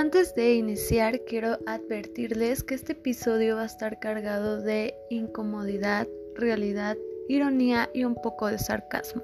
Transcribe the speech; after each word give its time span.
Antes 0.00 0.34
de 0.34 0.54
iniciar, 0.54 1.20
quiero 1.26 1.58
advertirles 1.66 2.64
que 2.64 2.74
este 2.74 2.92
episodio 2.92 3.56
va 3.56 3.64
a 3.64 3.66
estar 3.66 4.00
cargado 4.00 4.62
de 4.62 4.94
incomodidad, 5.10 6.08
realidad, 6.34 6.96
ironía 7.28 7.90
y 7.92 8.04
un 8.04 8.14
poco 8.14 8.46
de 8.46 8.58
sarcasmo. 8.58 9.22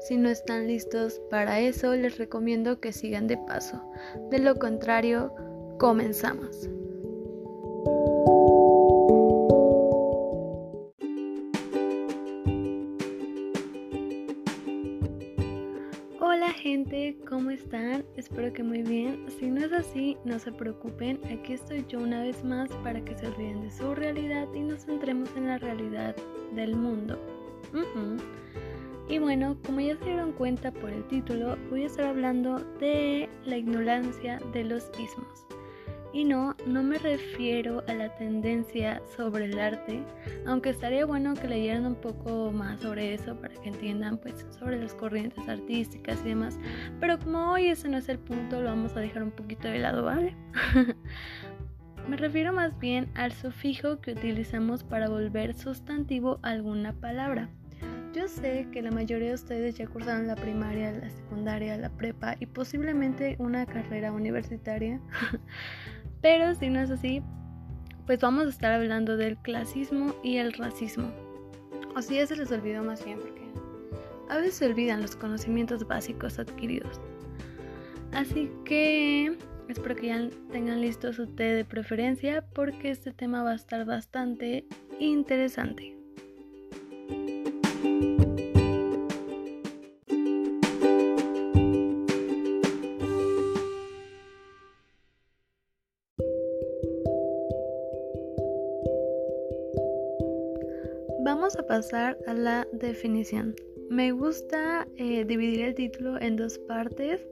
Si 0.00 0.16
no 0.16 0.30
están 0.30 0.66
listos 0.66 1.20
para 1.28 1.60
eso, 1.60 1.94
les 1.94 2.16
recomiendo 2.16 2.80
que 2.80 2.94
sigan 2.94 3.26
de 3.26 3.36
paso. 3.36 3.82
De 4.30 4.38
lo 4.38 4.54
contrario, 4.54 5.30
comenzamos. 5.78 6.70
Se 20.44 20.52
preocupen. 20.52 21.20
Aquí 21.24 21.54
estoy 21.54 21.84
yo 21.88 22.00
una 22.00 22.22
vez 22.22 22.44
más 22.44 22.70
para 22.82 23.02
que 23.04 23.16
se 23.16 23.26
olviden 23.26 23.62
de 23.62 23.70
su 23.70 23.94
realidad 23.94 24.46
y 24.54 24.60
nos 24.60 24.84
centremos 24.84 25.30
en 25.36 25.48
la 25.48 25.58
realidad 25.58 26.14
del 26.54 26.76
mundo. 26.76 27.18
Y 29.08 29.18
bueno, 29.18 29.56
como 29.66 29.80
ya 29.80 29.96
se 29.96 30.04
dieron 30.04 30.32
cuenta 30.32 30.70
por 30.70 30.90
el 30.90 31.06
título, 31.08 31.56
voy 31.70 31.84
a 31.84 31.86
estar 31.86 32.06
hablando 32.06 32.58
de 32.78 33.28
la 33.44 33.56
ignorancia 33.56 34.38
de 34.52 34.64
los 34.64 34.90
ismos. 34.98 35.46
Y 36.14 36.22
no, 36.22 36.54
no 36.64 36.84
me 36.84 36.96
refiero 36.96 37.82
a 37.88 37.92
la 37.92 38.08
tendencia 38.14 39.02
sobre 39.16 39.46
el 39.46 39.58
arte, 39.58 40.00
aunque 40.46 40.70
estaría 40.70 41.04
bueno 41.04 41.34
que 41.34 41.48
leyeran 41.48 41.86
un 41.86 41.96
poco 41.96 42.52
más 42.52 42.80
sobre 42.80 43.14
eso 43.14 43.34
para 43.34 43.52
que 43.54 43.70
entiendan 43.70 44.18
pues 44.18 44.46
sobre 44.56 44.80
las 44.80 44.94
corrientes 44.94 45.48
artísticas 45.48 46.20
y 46.24 46.28
demás. 46.28 46.56
Pero 47.00 47.18
como 47.18 47.50
hoy 47.50 47.66
ese 47.66 47.88
no 47.88 47.98
es 47.98 48.08
el 48.08 48.20
punto, 48.20 48.62
lo 48.62 48.70
vamos 48.70 48.96
a 48.96 49.00
dejar 49.00 49.24
un 49.24 49.32
poquito 49.32 49.66
de 49.66 49.80
lado, 49.80 50.04
¿vale? 50.04 50.36
me 52.08 52.16
refiero 52.16 52.52
más 52.52 52.78
bien 52.78 53.10
al 53.14 53.32
sufijo 53.32 54.00
que 54.00 54.12
utilizamos 54.12 54.84
para 54.84 55.08
volver 55.08 55.52
sustantivo 55.52 56.38
alguna 56.42 56.92
palabra. 56.92 57.48
Yo 58.14 58.28
sé 58.28 58.68
que 58.72 58.82
la 58.82 58.92
mayoría 58.92 59.30
de 59.30 59.34
ustedes 59.34 59.76
ya 59.76 59.88
cursaron 59.88 60.28
la 60.28 60.36
primaria, 60.36 60.92
la 60.92 61.10
secundaria, 61.10 61.76
la 61.76 61.88
prepa 61.88 62.36
y 62.38 62.46
posiblemente 62.46 63.34
una 63.40 63.66
carrera 63.66 64.12
universitaria. 64.12 65.00
Pero 66.24 66.54
si 66.54 66.70
no 66.70 66.80
es 66.80 66.90
así, 66.90 67.22
pues 68.06 68.18
vamos 68.18 68.46
a 68.46 68.48
estar 68.48 68.72
hablando 68.72 69.18
del 69.18 69.36
clasismo 69.36 70.14
y 70.22 70.38
el 70.38 70.54
racismo. 70.54 71.12
O 71.94 72.00
si 72.00 72.14
ya 72.14 72.26
se 72.26 72.34
les 72.34 72.50
olvidó 72.50 72.82
más 72.82 73.04
bien 73.04 73.18
porque 73.18 73.42
a 74.30 74.38
veces 74.38 74.54
se 74.54 74.64
olvidan 74.64 75.02
los 75.02 75.16
conocimientos 75.16 75.86
básicos 75.86 76.38
adquiridos. 76.38 76.98
Así 78.14 78.50
que 78.64 79.36
espero 79.68 79.96
que 79.96 80.06
ya 80.06 80.30
tengan 80.50 80.80
listo 80.80 81.12
su 81.12 81.26
té 81.26 81.44
de 81.44 81.66
preferencia 81.66 82.42
porque 82.54 82.90
este 82.90 83.12
tema 83.12 83.42
va 83.42 83.50
a 83.50 83.56
estar 83.56 83.84
bastante 83.84 84.64
interesante. 84.98 85.93
Pasar 101.74 102.16
a 102.28 102.34
la 102.34 102.68
definición. 102.70 103.56
Me 103.90 104.12
gusta 104.12 104.86
eh, 104.96 105.24
dividir 105.24 105.62
el 105.62 105.74
título 105.74 106.20
en 106.20 106.36
dos 106.36 106.56
partes, 106.56 107.26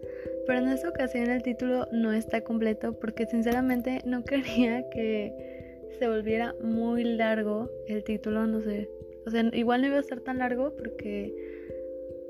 pero 0.48 0.58
en 0.58 0.68
esta 0.68 0.88
ocasión 0.88 1.30
el 1.30 1.44
título 1.44 1.86
no 1.92 2.12
está 2.12 2.40
completo 2.40 2.98
porque 2.98 3.24
sinceramente 3.26 4.00
no 4.04 4.24
quería 4.30 4.84
que 4.90 5.32
se 5.96 6.08
volviera 6.08 6.56
muy 6.60 7.04
largo 7.04 7.70
el 7.86 8.02
título, 8.02 8.48
no 8.48 8.60
sé. 8.62 8.90
O 9.26 9.30
sea, 9.30 9.48
igual 9.52 9.82
no 9.82 9.86
iba 9.86 9.98
a 9.98 10.02
ser 10.02 10.20
tan 10.22 10.38
largo 10.38 10.74
porque 10.74 11.32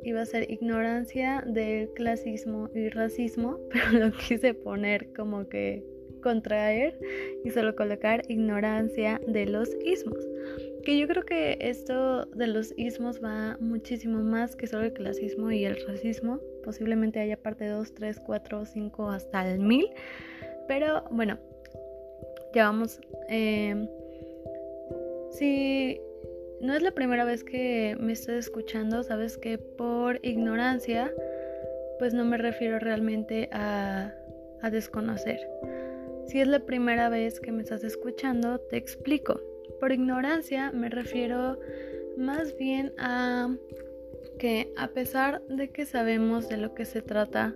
iba 0.03 0.21
a 0.21 0.27
ser 0.27 0.51
ignorancia 0.51 1.43
del 1.47 1.89
clasismo 1.95 2.69
y 2.75 2.91
racismo, 2.91 3.59
pero 3.73 4.05
lo 4.05 4.13
quise 4.13 4.53
poner 4.53 5.15
como 5.15 5.49
que 5.49 5.83
contraer 6.23 6.99
y 7.43 7.51
solo 7.51 7.75
colocar 7.75 8.23
ignorancia 8.29 9.19
de 9.27 9.47
los 9.47 9.71
ismos. 9.83 10.23
Que 10.85 10.99
yo 10.99 11.07
creo 11.07 11.25
que 11.25 11.59
esto 11.61 12.27
de 12.27 12.49
los 12.49 12.75
ismos 12.77 13.23
va 13.23 13.57
muchísimo 13.61 14.23
más 14.23 14.57
que 14.57 14.67
solo 14.67 14.85
el 14.85 14.93
clasismo 14.93 15.51
y 15.53 15.65
el 15.65 15.77
racismo. 15.87 16.41
Posiblemente 16.65 17.21
haya 17.21 17.37
parte 17.37 17.69
2, 17.69 17.95
3, 17.95 18.21
4, 18.21 18.67
5 18.67 19.11
hasta 19.11 19.49
el 19.49 19.61
1000. 19.61 19.87
Pero 20.67 21.05
bueno, 21.11 21.39
ya 22.53 22.65
vamos. 22.65 23.01
Eh, 23.29 23.89
si 25.31 26.01
no 26.61 26.75
es 26.75 26.83
la 26.83 26.91
primera 26.91 27.25
vez 27.25 27.45
que 27.45 27.97
me 28.01 28.13
estás 28.13 28.37
escuchando, 28.37 29.03
sabes 29.03 29.39
que 29.39 29.59
por 29.59 30.19
ignorancia, 30.25 31.13
pues 31.99 32.13
no 32.13 32.25
me 32.25 32.39
refiero 32.39 32.79
realmente 32.79 33.49
a, 33.53 34.13
a 34.63 34.71
desconocer. 34.71 35.39
Si 36.27 36.41
es 36.41 36.49
la 36.49 36.61
primera 36.61 37.09
vez 37.09 37.41
que 37.41 37.53
me 37.53 37.63
estás 37.63 37.85
escuchando, 37.85 38.59
te 38.59 38.77
explico. 38.77 39.41
Por 39.83 39.91
ignorancia 39.91 40.71
me 40.71 40.89
refiero 40.91 41.59
más 42.17 42.57
bien 42.57 42.93
a 42.99 43.53
que 44.39 44.73
a 44.77 44.87
pesar 44.87 45.43
de 45.49 45.71
que 45.71 45.87
sabemos 45.87 46.49
de 46.49 46.57
lo 46.57 46.73
que 46.73 46.85
se 46.85 47.03
trata 47.03 47.53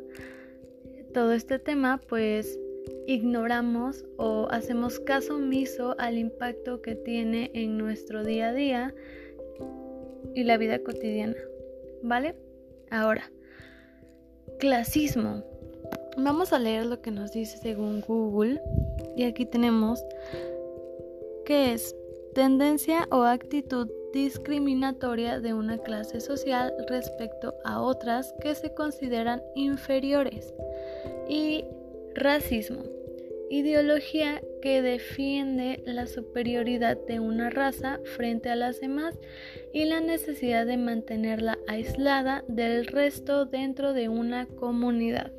todo 1.15 1.35
este 1.35 1.61
tema, 1.61 2.01
pues 2.09 2.59
ignoramos 3.07 4.05
o 4.17 4.49
hacemos 4.51 4.99
caso 4.99 5.37
omiso 5.37 5.95
al 6.01 6.19
impacto 6.19 6.83
que 6.83 6.97
tiene 6.97 7.53
en 7.55 7.79
nuestro 7.79 8.25
día 8.25 8.49
a 8.49 8.55
día 8.55 8.95
y 10.35 10.43
la 10.43 10.57
vida 10.57 10.81
cotidiana. 10.81 11.37
¿Vale? 12.03 12.35
Ahora, 12.91 13.31
clasismo. 14.59 15.45
Vamos 16.17 16.53
a 16.53 16.59
leer 16.59 16.87
lo 16.87 17.01
que 17.01 17.13
nos 17.13 17.31
dice 17.31 17.57
según 17.59 18.01
Google 18.01 18.61
y 19.17 19.23
aquí 19.23 19.47
tenemos 19.47 20.05
que 21.45 21.73
es 21.73 21.95
tendencia 22.37 23.09
o 23.11 23.23
actitud 23.23 23.89
discriminatoria 24.13 25.41
de 25.41 25.55
una 25.55 25.79
clase 25.79 26.21
social 26.21 26.71
respecto 26.87 27.55
a 27.65 27.81
otras 27.81 28.35
que 28.43 28.55
se 28.55 28.75
consideran 28.75 29.43
inferiores. 29.55 30.53
Y 31.31 31.65
racismo, 32.15 32.83
ideología 33.49 34.43
que 34.61 34.83
defiende 34.83 35.83
la 35.87 36.07
superioridad 36.07 36.99
de 37.07 37.21
una 37.21 37.49
raza 37.49 38.01
frente 38.05 38.51
a 38.51 38.57
las 38.57 38.81
demás 38.81 39.19
y 39.73 39.87
la 39.87 40.03
necesidad 40.03 40.67
de 40.67 40.77
mantenerla 40.77 41.59
aislada 41.67 42.45
del 42.49 42.87
resto 42.87 43.47
dentro 43.47 43.95
de 43.95 44.11
una 44.11 44.45
comunidad. 44.45 45.33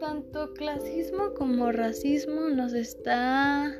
Tanto 0.00 0.54
clasismo 0.54 1.34
como 1.34 1.70
racismo 1.70 2.48
nos 2.48 2.72
está 2.72 3.78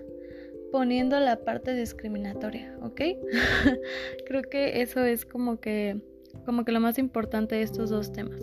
poniendo 0.73 1.21
la 1.21 1.37
parte 1.37 1.75
discriminatoria, 1.75 2.77
¿ok? 2.83 3.01
Creo 4.27 4.43
que 4.43 4.83
eso 4.83 5.05
es 5.05 5.25
como 5.25 5.61
que, 5.61 6.01
como 6.45 6.65
que 6.65 6.73
lo 6.73 6.81
más 6.81 6.99
importante 6.99 7.55
de 7.57 7.63
estos 7.63 7.91
dos 7.91 8.11
temas. 8.11 8.43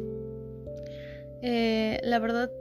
Eh, 1.42 2.00
la 2.04 2.20
verdad, 2.20 2.52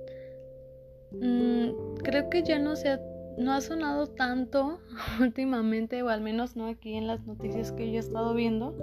mm, 1.10 1.96
creo 2.02 2.30
que 2.30 2.42
ya 2.42 2.58
no 2.58 2.76
se 2.76 2.90
ha, 2.90 3.00
no 3.36 3.52
ha 3.52 3.60
sonado 3.60 4.06
tanto 4.06 4.80
últimamente, 5.20 6.02
o 6.02 6.08
al 6.08 6.20
menos 6.20 6.56
no 6.56 6.66
aquí 6.68 6.94
en 6.94 7.06
las 7.06 7.24
noticias 7.26 7.72
que 7.72 7.90
yo 7.90 7.96
he 7.96 7.98
estado 7.98 8.34
viendo, 8.34 8.76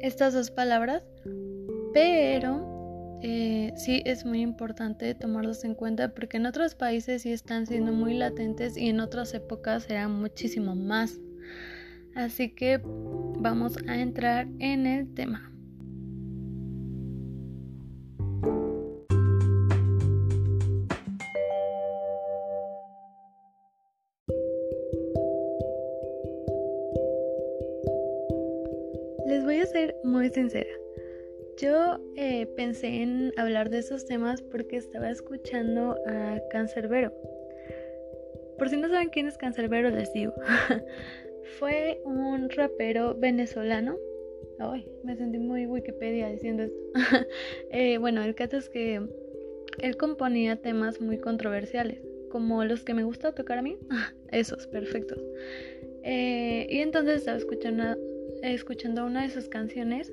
estas 0.00 0.34
dos 0.34 0.50
palabras, 0.50 1.04
pero 1.92 2.73
eh, 3.22 3.72
sí 3.76 4.02
es 4.04 4.24
muy 4.24 4.40
importante 4.40 5.14
tomarlos 5.14 5.64
en 5.64 5.74
cuenta 5.74 6.14
porque 6.14 6.36
en 6.36 6.46
otros 6.46 6.74
países 6.74 7.22
sí 7.22 7.32
están 7.32 7.66
siendo 7.66 7.92
muy 7.92 8.14
latentes 8.14 8.76
y 8.76 8.88
en 8.88 9.00
otras 9.00 9.32
épocas 9.34 9.88
eran 9.88 10.12
muchísimo 10.12 10.74
más. 10.74 11.18
Así 12.14 12.50
que 12.50 12.80
vamos 12.84 13.76
a 13.88 14.00
entrar 14.00 14.46
en 14.58 14.86
el 14.86 15.12
tema. 15.14 15.50
Les 29.26 29.44
voy 29.44 29.56
a 29.56 29.66
ser 29.66 29.96
muy 30.04 30.28
sincera. 30.30 30.83
Yo 31.64 31.98
eh, 32.16 32.44
pensé 32.56 33.00
en 33.00 33.32
hablar 33.38 33.70
de 33.70 33.78
esos 33.78 34.04
temas 34.04 34.42
porque 34.42 34.76
estaba 34.76 35.10
escuchando 35.10 35.96
a 36.06 36.38
Cancerbero. 36.50 37.10
Por 38.58 38.68
si 38.68 38.76
no 38.76 38.86
saben 38.90 39.08
quién 39.08 39.28
es 39.28 39.38
Cancerbero, 39.38 39.88
les 39.88 40.12
digo. 40.12 40.34
Fue 41.58 42.02
un 42.04 42.50
rapero 42.50 43.14
venezolano. 43.14 43.96
Ay, 44.58 44.86
me 45.04 45.16
sentí 45.16 45.38
muy 45.38 45.64
Wikipedia 45.64 46.28
diciendo 46.28 46.64
esto. 46.64 46.76
Eh, 47.70 47.96
bueno, 47.96 48.22
el 48.22 48.34
caso 48.34 48.58
es 48.58 48.68
que 48.68 49.00
él 49.78 49.96
componía 49.96 50.56
temas 50.56 51.00
muy 51.00 51.16
controversiales, 51.16 52.02
como 52.28 52.62
los 52.66 52.84
que 52.84 52.92
me 52.92 53.04
gusta 53.04 53.34
tocar 53.34 53.56
a 53.56 53.62
mí, 53.62 53.78
esos, 54.32 54.66
perfectos. 54.66 55.18
Eh, 56.02 56.66
y 56.68 56.80
entonces 56.80 57.20
estaba 57.20 57.38
escuchando, 57.38 57.96
escuchando 58.42 59.06
una 59.06 59.22
de 59.22 59.30
sus 59.30 59.48
canciones 59.48 60.12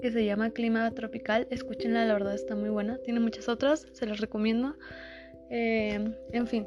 que 0.00 0.10
se 0.10 0.24
llama 0.24 0.50
Clima 0.50 0.90
Tropical. 0.92 1.46
Escúchenla, 1.50 2.04
la 2.04 2.14
verdad 2.14 2.34
está 2.34 2.54
muy 2.54 2.70
buena. 2.70 2.98
Tiene 2.98 3.20
muchas 3.20 3.48
otras, 3.48 3.86
se 3.92 4.06
las 4.06 4.20
recomiendo. 4.20 4.74
Eh, 5.50 6.12
en 6.32 6.46
fin, 6.46 6.64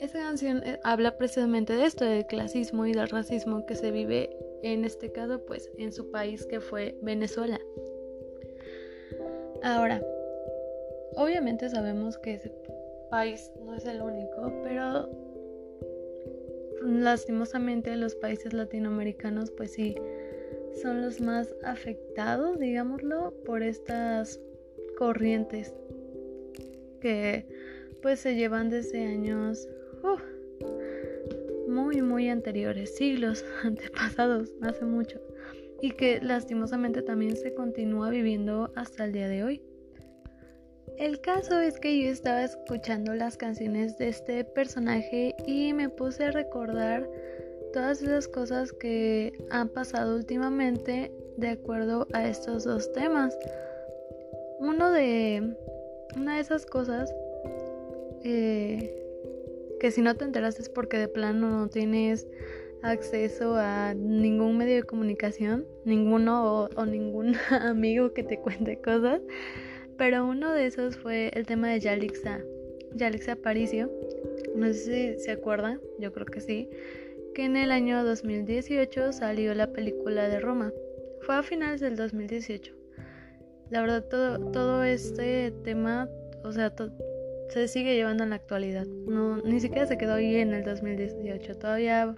esa 0.00 0.18
canción 0.18 0.62
eh, 0.64 0.78
habla 0.84 1.16
precisamente 1.16 1.72
de 1.72 1.86
esto, 1.86 2.04
del 2.04 2.26
clasismo 2.26 2.86
y 2.86 2.92
del 2.92 3.08
racismo 3.08 3.64
que 3.66 3.74
se 3.74 3.90
vive 3.90 4.36
en 4.62 4.84
este 4.84 5.10
caso, 5.10 5.40
pues 5.46 5.70
en 5.78 5.92
su 5.92 6.10
país 6.10 6.44
que 6.46 6.60
fue 6.60 6.98
Venezuela. 7.02 7.58
Ahora, 9.62 10.02
obviamente 11.14 11.68
sabemos 11.68 12.18
que 12.18 12.34
ese 12.34 12.52
país 13.10 13.50
no 13.64 13.74
es 13.74 13.86
el 13.86 14.02
único, 14.02 14.52
pero 14.62 15.08
lastimosamente 16.82 17.96
los 17.96 18.14
países 18.14 18.52
latinoamericanos 18.52 19.50
pues 19.50 19.72
sí 19.72 19.96
son 20.80 21.02
los 21.02 21.20
más 21.20 21.54
afectados, 21.64 22.58
digámoslo, 22.58 23.32
por 23.44 23.62
estas 23.62 24.40
corrientes 24.98 25.74
que 27.00 27.46
pues 28.02 28.20
se 28.20 28.34
llevan 28.34 28.70
desde 28.70 29.04
años 29.04 29.68
muy 31.68 32.00
muy 32.00 32.28
anteriores, 32.28 32.96
siglos 32.96 33.44
antepasados, 33.64 34.52
hace 34.62 34.84
mucho, 34.84 35.20
y 35.80 35.90
que 35.90 36.20
lastimosamente 36.20 37.02
también 37.02 37.36
se 37.36 37.54
continúa 37.54 38.10
viviendo 38.10 38.72
hasta 38.76 39.04
el 39.04 39.12
día 39.12 39.28
de 39.28 39.44
hoy. 39.44 39.62
El 40.98 41.20
caso 41.20 41.60
es 41.60 41.78
que 41.78 42.00
yo 42.00 42.08
estaba 42.08 42.42
escuchando 42.42 43.14
las 43.14 43.36
canciones 43.36 43.98
de 43.98 44.08
este 44.08 44.44
personaje 44.44 45.34
y 45.46 45.74
me 45.74 45.90
puse 45.90 46.24
a 46.24 46.30
recordar 46.30 47.06
todas 47.72 48.02
esas 48.02 48.28
cosas 48.28 48.72
que 48.72 49.32
han 49.50 49.68
pasado 49.68 50.16
últimamente 50.16 51.12
de 51.36 51.48
acuerdo 51.48 52.06
a 52.12 52.28
estos 52.28 52.64
dos 52.64 52.92
temas. 52.92 53.36
Uno 54.58 54.90
de 54.90 55.56
una 56.16 56.36
de 56.36 56.40
esas 56.40 56.64
cosas 56.64 57.12
eh, 58.24 58.94
que 59.78 59.90
si 59.90 60.00
no 60.00 60.14
te 60.14 60.24
enteras 60.24 60.58
es 60.58 60.68
porque 60.68 60.98
de 60.98 61.08
plano 61.08 61.50
no 61.50 61.68
tienes 61.68 62.26
acceso 62.82 63.56
a 63.56 63.94
ningún 63.94 64.56
medio 64.56 64.76
de 64.76 64.82
comunicación, 64.84 65.66
ninguno 65.84 66.68
o, 66.74 66.86
ningún 66.86 67.34
amigo 67.50 68.12
que 68.12 68.22
te 68.22 68.38
cuente 68.38 68.80
cosas. 68.80 69.20
Pero 69.98 70.26
uno 70.26 70.52
de 70.52 70.66
esos 70.66 70.96
fue 70.96 71.30
el 71.34 71.46
tema 71.46 71.70
de 71.70 71.80
Yalixa, 71.80 72.40
Yalixa 72.94 73.32
Aparicio. 73.32 73.90
No 74.54 74.66
sé 74.72 75.16
si 75.16 75.24
se 75.24 75.32
acuerdan, 75.32 75.80
yo 75.98 76.12
creo 76.12 76.26
que 76.26 76.40
sí 76.40 76.68
que 77.36 77.44
en 77.44 77.58
el 77.58 77.70
año 77.70 78.02
2018 78.02 79.12
salió 79.12 79.52
la 79.52 79.66
película 79.66 80.26
de 80.26 80.40
Roma. 80.40 80.72
Fue 81.20 81.36
a 81.36 81.42
finales 81.42 81.82
del 81.82 81.94
2018. 81.94 82.72
La 83.68 83.82
verdad, 83.82 84.04
todo, 84.04 84.38
todo 84.52 84.82
este 84.84 85.50
tema, 85.62 86.08
o 86.44 86.52
sea, 86.52 86.72
se 87.50 87.68
sigue 87.68 87.94
llevando 87.94 88.24
en 88.24 88.30
la 88.30 88.36
actualidad. 88.36 88.86
No, 88.86 89.36
ni 89.42 89.60
siquiera 89.60 89.86
se 89.86 89.98
quedó 89.98 90.14
ahí 90.14 90.36
en 90.36 90.54
el 90.54 90.64
2018. 90.64 91.58
Todavía 91.58 92.14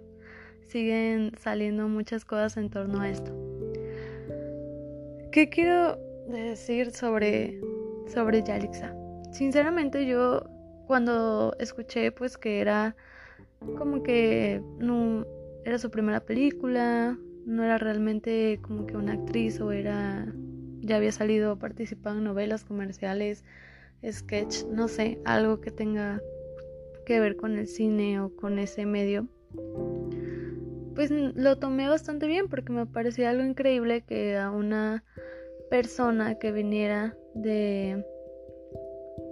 siguen 0.69 1.33
saliendo 1.37 1.89
muchas 1.89 2.25
cosas 2.25 2.57
en 2.57 2.71
torno 2.71 3.01
a 3.01 3.11
esto. 3.11 3.33
¿Qué 5.33 5.49
quiero 5.49 5.99
decir 6.29 6.93
sobre, 6.93 7.61
sobre 8.07 8.45
Yalixa? 8.45 8.95
Sinceramente 9.33 10.07
yo 10.07 10.45
cuando 10.87 11.57
escuché 11.59 12.13
pues 12.13 12.39
que 12.39 12.61
era 12.61 12.95
como 13.77 14.03
que 14.03 14.63
no 14.79 15.27
era 15.65 15.79
su 15.79 15.91
primera 15.91 16.21
película, 16.21 17.19
no 17.47 17.65
era 17.65 17.79
realmente 17.79 18.59
como 18.63 18.87
que 18.87 18.97
una 18.97 19.15
actriz 19.15 19.61
o 19.61 19.73
era 19.73 20.33
ya 20.81 20.97
había 20.97 21.13
salido 21.13 21.59
participado 21.59 22.19
en 22.19 22.25
novelas 22.25 22.65
comerciales, 22.65 23.45
sketch, 24.09 24.65
no 24.67 24.89
sé, 24.89 25.19
algo 25.25 25.61
que 25.61 25.71
tenga 25.71 26.23
que 27.05 27.21
ver 27.21 27.37
con 27.37 27.59
el 27.59 27.67
cine 27.67 28.21
o 28.21 28.35
con 28.35 28.59
ese 28.59 28.87
medio. 28.87 29.29
Pues 30.95 31.11
lo 31.11 31.59
tomé 31.59 31.89
bastante 31.89 32.27
bien 32.27 32.49
porque 32.49 32.73
me 32.73 32.87
parecía 32.87 33.31
algo 33.31 33.45
increíble 33.45 34.03
que 34.03 34.37
a 34.37 34.51
una 34.51 35.05
persona 35.71 36.39
que 36.39 36.53
viniera 36.53 37.17
de 37.35 38.05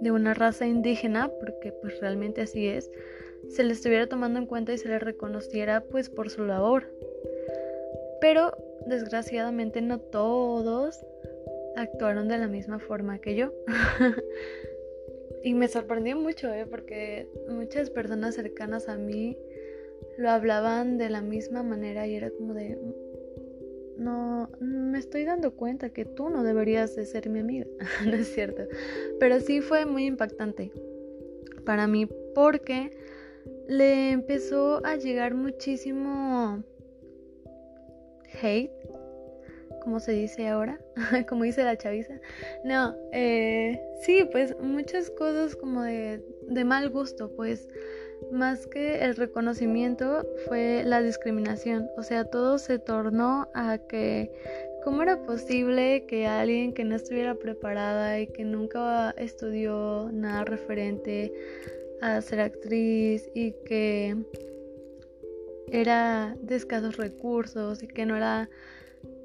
de 0.01 0.11
una 0.11 0.33
raza 0.33 0.67
indígena, 0.67 1.29
porque 1.39 1.71
pues 1.81 1.99
realmente 1.99 2.41
así 2.41 2.67
es, 2.67 2.89
se 3.49 3.63
le 3.63 3.73
estuviera 3.73 4.07
tomando 4.07 4.39
en 4.39 4.45
cuenta 4.45 4.73
y 4.73 4.77
se 4.77 4.87
le 4.87 4.99
reconociera 4.99 5.81
pues 5.81 6.09
por 6.09 6.29
su 6.29 6.45
labor. 6.45 6.85
Pero 8.21 8.51
desgraciadamente 8.87 9.81
no 9.81 9.99
todos 9.99 11.05
actuaron 11.75 12.27
de 12.27 12.37
la 12.37 12.47
misma 12.47 12.79
forma 12.79 13.19
que 13.19 13.35
yo. 13.35 13.53
y 15.43 15.53
me 15.53 15.67
sorprendió 15.67 16.17
mucho, 16.17 16.53
¿eh? 16.53 16.65
porque 16.69 17.27
muchas 17.49 17.89
personas 17.89 18.35
cercanas 18.35 18.89
a 18.89 18.97
mí 18.97 19.37
lo 20.17 20.29
hablaban 20.29 20.97
de 20.97 21.09
la 21.09 21.21
misma 21.21 21.63
manera 21.63 22.07
y 22.07 22.15
era 22.15 22.31
como 22.31 22.53
de, 22.53 22.77
no, 23.97 24.49
me 24.59 24.97
estoy 24.97 25.25
dando 25.25 25.51
cuenta 25.53 25.89
que 25.89 26.05
tú 26.05 26.29
no 26.29 26.43
deberías 26.43 26.95
de 26.95 27.05
ser 27.05 27.29
mi 27.29 27.39
amiga, 27.39 27.67
no 28.05 28.15
es 28.15 28.33
cierto, 28.33 28.63
pero 29.19 29.39
sí 29.39 29.61
fue 29.61 29.85
muy 29.85 30.05
impactante 30.05 30.71
para 31.65 31.87
mí 31.87 32.07
porque 32.33 32.91
le 33.67 34.11
empezó 34.11 34.85
a 34.85 34.95
llegar 34.95 35.33
muchísimo 35.33 36.63
hate, 38.41 38.71
como 39.83 39.99
se 39.99 40.13
dice 40.13 40.47
ahora, 40.47 40.79
como 41.27 41.43
dice 41.43 41.63
la 41.63 41.77
chaviza. 41.77 42.19
No, 42.63 42.95
eh, 43.11 43.81
sí, 44.01 44.27
pues 44.31 44.55
muchas 44.59 45.09
cosas 45.09 45.55
como 45.55 45.83
de, 45.83 46.23
de 46.43 46.65
mal 46.65 46.89
gusto, 46.89 47.31
pues 47.35 47.69
más 48.31 48.65
que 48.67 49.03
el 49.03 49.15
reconocimiento 49.15 50.25
fue 50.47 50.83
la 50.83 51.01
discriminación, 51.01 51.89
o 51.97 52.03
sea, 52.03 52.25
todo 52.25 52.57
se 52.57 52.79
tornó 52.79 53.49
a 53.53 53.77
que 53.77 54.31
¿Cómo 54.87 55.03
era 55.03 55.21
posible 55.21 56.05
que 56.05 56.27
alguien 56.27 56.73
que 56.73 56.85
no 56.85 56.95
estuviera 56.95 57.35
preparada 57.35 58.21
y 58.21 58.27
que 58.27 58.45
nunca 58.45 59.13
estudió 59.17 60.09
nada 60.13 60.45
referente 60.45 61.33
a 62.01 62.21
ser 62.21 62.39
actriz 62.39 63.29
y 63.33 63.53
que 63.65 64.15
era 65.71 66.35
de 66.41 66.55
escasos 66.55 66.97
recursos 66.97 67.83
y 67.83 67.87
que 67.87 68.05
no 68.05 68.15
era 68.15 68.49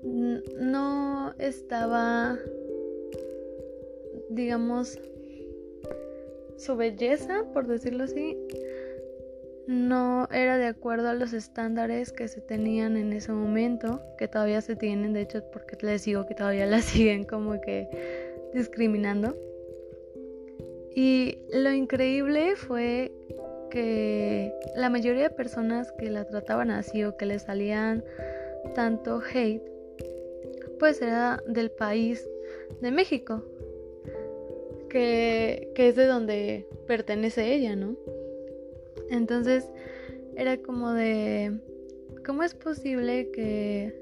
no 0.03 1.35
estaba 1.39 2.39
digamos 4.31 4.99
su 6.57 6.77
belleza 6.77 7.45
por 7.53 7.67
decirlo 7.67 8.05
así 8.05 8.37
no 9.67 10.29
era 10.33 10.59
de 10.59 10.67
acuerdo 10.67 11.09
a 11.09 11.15
los 11.15 11.33
estándares 11.33 12.13
que 12.13 12.29
se 12.29 12.41
tenían 12.41 12.97
en 12.97 13.13
ese 13.13 13.33
momento, 13.33 14.03
que 14.19 14.29
todavía 14.29 14.61
se 14.61 14.77
tienen, 14.77 15.13
de 15.13 15.23
hecho, 15.23 15.43
porque 15.53 15.77
les 15.83 16.05
digo 16.05 16.27
que 16.27 16.35
todavía 16.35 16.67
la 16.67 16.81
siguen 16.83 17.25
como 17.25 17.61
que 17.61 17.89
discriminando. 18.55 19.37
Y 20.95 21.39
lo 21.53 21.71
increíble 21.73 22.57
fue 22.57 23.13
que 23.71 24.53
la 24.77 24.91
mayoría 24.91 25.23
de 25.23 25.31
personas 25.31 25.91
que 25.93 26.11
la 26.11 26.27
trataban 26.27 26.71
así 26.71 27.05
o 27.05 27.17
que 27.17 27.25
le 27.25 27.39
salían 27.39 28.05
tanto 28.75 29.21
hate, 29.23 29.63
pues 30.79 31.01
era 31.01 31.43
del 31.47 31.71
país 31.71 32.29
de 32.81 32.91
México, 32.91 33.43
que, 34.91 35.71
que 35.75 35.89
es 35.89 35.97
de 35.97 36.07
donde 36.07 36.67
pertenece 36.87 37.55
ella, 37.55 37.75
¿no? 37.77 37.97
Entonces 39.11 39.71
era 40.37 40.59
como 40.59 40.93
de, 40.93 41.59
¿cómo 42.27 42.43
es 42.43 42.55
posible 42.55 43.31
que 43.31 43.95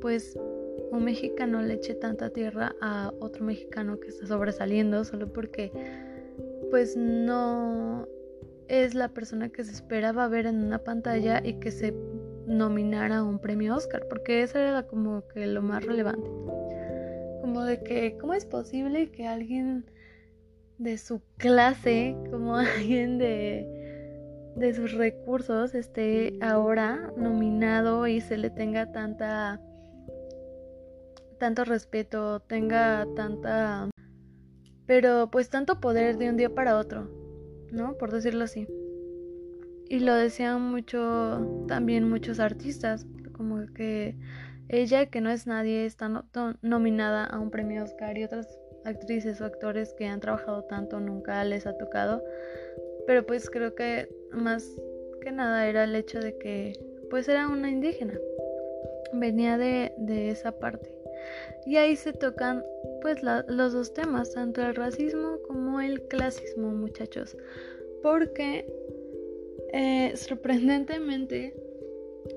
pues 0.00 0.38
un 0.90 1.04
mexicano 1.04 1.60
le 1.60 1.74
eche 1.74 1.94
tanta 1.94 2.30
tierra 2.30 2.74
a 2.80 3.12
otro 3.20 3.44
mexicano 3.44 4.00
que 4.00 4.08
está 4.08 4.26
sobresaliendo 4.26 5.04
solo 5.04 5.30
porque 5.30 5.70
pues 6.70 6.96
no 6.96 8.06
es 8.68 8.94
la 8.94 9.08
persona 9.08 9.48
que 9.48 9.64
se 9.64 9.72
esperaba 9.72 10.28
ver 10.28 10.46
en 10.46 10.62
una 10.62 10.78
pantalla 10.84 11.40
y 11.44 11.54
que 11.54 11.70
se 11.70 11.94
nominara 12.46 13.18
a 13.18 13.24
un 13.24 13.38
premio 13.38 13.76
Oscar, 13.76 14.06
porque 14.08 14.42
eso 14.42 14.58
era 14.58 14.86
como 14.86 15.26
que 15.28 15.46
lo 15.46 15.62
más 15.62 15.84
relevante. 15.84 16.28
Como 17.40 17.64
de 17.64 17.82
que, 17.82 18.16
¿cómo 18.18 18.34
es 18.34 18.44
posible 18.44 19.10
que 19.10 19.26
alguien 19.26 19.84
de 20.78 20.98
su 20.98 21.22
clase, 21.36 22.16
como 22.30 22.56
alguien 22.56 23.18
de, 23.18 23.66
de 24.56 24.74
sus 24.74 24.92
recursos, 24.92 25.74
esté 25.74 26.38
ahora 26.40 27.12
nominado 27.16 28.06
y 28.06 28.20
se 28.20 28.36
le 28.36 28.50
tenga 28.50 28.92
tanta 28.92 29.60
tanto 31.38 31.64
respeto, 31.64 32.40
tenga 32.40 33.06
tanta 33.14 33.88
Pero 34.88 35.30
pues 35.30 35.50
tanto 35.50 35.80
poder 35.80 36.16
de 36.16 36.30
un 36.30 36.38
día 36.38 36.48
para 36.48 36.78
otro, 36.78 37.10
¿no? 37.70 37.98
Por 37.98 38.10
decirlo 38.10 38.44
así. 38.44 38.66
Y 39.90 40.00
lo 40.00 40.14
decían 40.14 40.62
mucho 40.62 41.64
también 41.68 42.08
muchos 42.08 42.40
artistas, 42.40 43.06
como 43.32 43.66
que 43.74 44.16
ella, 44.68 45.06
que 45.06 45.20
no 45.20 45.30
es 45.30 45.46
nadie, 45.46 45.84
está 45.84 46.24
nominada 46.62 47.26
a 47.26 47.38
un 47.38 47.50
premio 47.50 47.84
Oscar 47.84 48.16
y 48.16 48.24
otras 48.24 48.58
actrices 48.86 49.42
o 49.42 49.44
actores 49.44 49.92
que 49.92 50.06
han 50.06 50.20
trabajado 50.20 50.64
tanto 50.64 51.00
nunca 51.00 51.44
les 51.44 51.66
ha 51.66 51.76
tocado. 51.76 52.24
Pero 53.06 53.26
pues 53.26 53.50
creo 53.50 53.74
que 53.74 54.08
más 54.32 54.66
que 55.20 55.32
nada 55.32 55.68
era 55.68 55.84
el 55.84 55.94
hecho 55.96 56.18
de 56.18 56.38
que 56.38 56.72
pues 57.10 57.28
era 57.28 57.48
una 57.48 57.70
indígena. 57.70 58.14
Venía 59.12 59.58
de, 59.58 59.92
de 59.98 60.30
esa 60.30 60.52
parte. 60.52 60.97
Y 61.66 61.76
ahí 61.76 61.96
se 61.96 62.12
tocan 62.12 62.64
pues 63.02 63.18
los 63.22 63.72
dos 63.72 63.92
temas, 63.92 64.32
tanto 64.32 64.62
el 64.62 64.74
racismo 64.74 65.38
como 65.46 65.80
el 65.80 66.02
clasismo, 66.08 66.70
muchachos. 66.70 67.36
Porque 68.02 68.66
eh, 69.72 70.12
sorprendentemente 70.16 71.54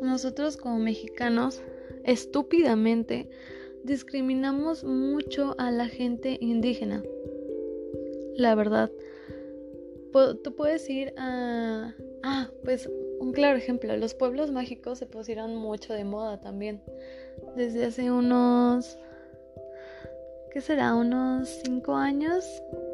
nosotros 0.01 0.57
como 0.57 0.79
mexicanos 0.79 1.61
estúpidamente 2.03 3.29
discriminamos 3.83 4.83
mucho 4.83 5.55
a 5.57 5.71
la 5.71 5.87
gente 5.87 6.37
indígena. 6.39 7.03
La 8.35 8.55
verdad. 8.55 8.91
Tú 10.43 10.55
puedes 10.55 10.89
ir 10.89 11.13
a... 11.17 11.95
Ah, 12.23 12.49
pues 12.63 12.89
un 13.19 13.31
claro 13.33 13.57
ejemplo, 13.57 13.95
los 13.97 14.13
pueblos 14.13 14.51
mágicos 14.51 14.99
se 14.99 15.05
pusieron 15.05 15.55
mucho 15.55 15.93
de 15.93 16.03
moda 16.03 16.41
también. 16.41 16.81
Desde 17.55 17.85
hace 17.85 18.11
unos... 18.11 18.97
¿Qué 20.51 20.59
será? 20.59 20.95
Unos 20.95 21.47
5 21.63 21.95
años, 21.95 22.45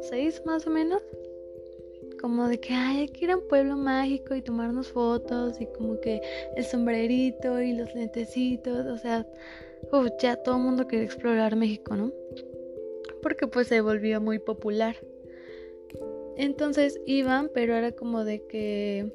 6 0.02 0.42
más 0.46 0.66
o 0.66 0.70
menos. 0.70 1.02
Como 2.20 2.48
de 2.48 2.58
que 2.58 2.74
Ay, 2.74 3.00
hay 3.00 3.08
que 3.08 3.24
ir 3.24 3.30
a 3.30 3.36
un 3.36 3.48
pueblo 3.48 3.76
mágico 3.76 4.34
y 4.34 4.42
tomarnos 4.42 4.88
fotos 4.88 5.60
y 5.60 5.66
como 5.66 6.00
que 6.00 6.20
el 6.56 6.64
sombrerito 6.64 7.60
y 7.60 7.72
los 7.72 7.94
lentecitos, 7.94 8.86
o 8.86 8.96
sea, 8.96 9.26
ya 10.20 10.36
todo 10.36 10.56
el 10.56 10.62
mundo 10.62 10.86
quiere 10.86 11.04
explorar 11.04 11.56
México, 11.56 11.96
¿no? 11.96 12.12
Porque 13.22 13.46
pues 13.46 13.68
se 13.68 13.80
volvió 13.80 14.20
muy 14.20 14.38
popular. 14.38 14.96
Entonces 16.36 17.00
iban, 17.06 17.50
pero 17.52 17.74
era 17.74 17.92
como 17.92 18.24
de 18.24 18.46
que 18.46 19.12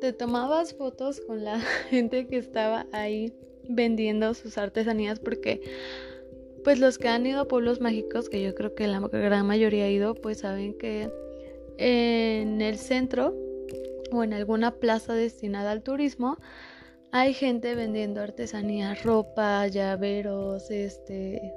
te 0.00 0.12
tomabas 0.12 0.74
fotos 0.74 1.20
con 1.20 1.44
la 1.44 1.60
gente 1.90 2.26
que 2.26 2.38
estaba 2.38 2.86
ahí 2.92 3.32
vendiendo 3.68 4.34
sus 4.34 4.58
artesanías 4.58 5.20
porque 5.20 5.60
pues 6.64 6.78
los 6.78 6.98
que 6.98 7.08
han 7.08 7.26
ido 7.26 7.40
a 7.40 7.48
pueblos 7.48 7.80
mágicos, 7.80 8.28
que 8.28 8.42
yo 8.42 8.54
creo 8.54 8.74
que 8.74 8.86
la 8.86 9.00
gran 9.00 9.46
mayoría 9.46 9.84
ha 9.84 9.90
ido, 9.90 10.14
pues 10.14 10.38
saben 10.38 10.78
que 10.78 11.10
en 11.78 12.60
el 12.60 12.78
centro 12.78 13.34
o 14.12 14.22
en 14.22 14.32
alguna 14.32 14.72
plaza 14.72 15.14
destinada 15.14 15.72
al 15.72 15.82
turismo 15.82 16.36
hay 17.10 17.34
gente 17.34 17.74
vendiendo 17.74 18.20
artesanías, 18.20 19.02
ropa, 19.02 19.66
llaveros, 19.66 20.70
este 20.70 21.52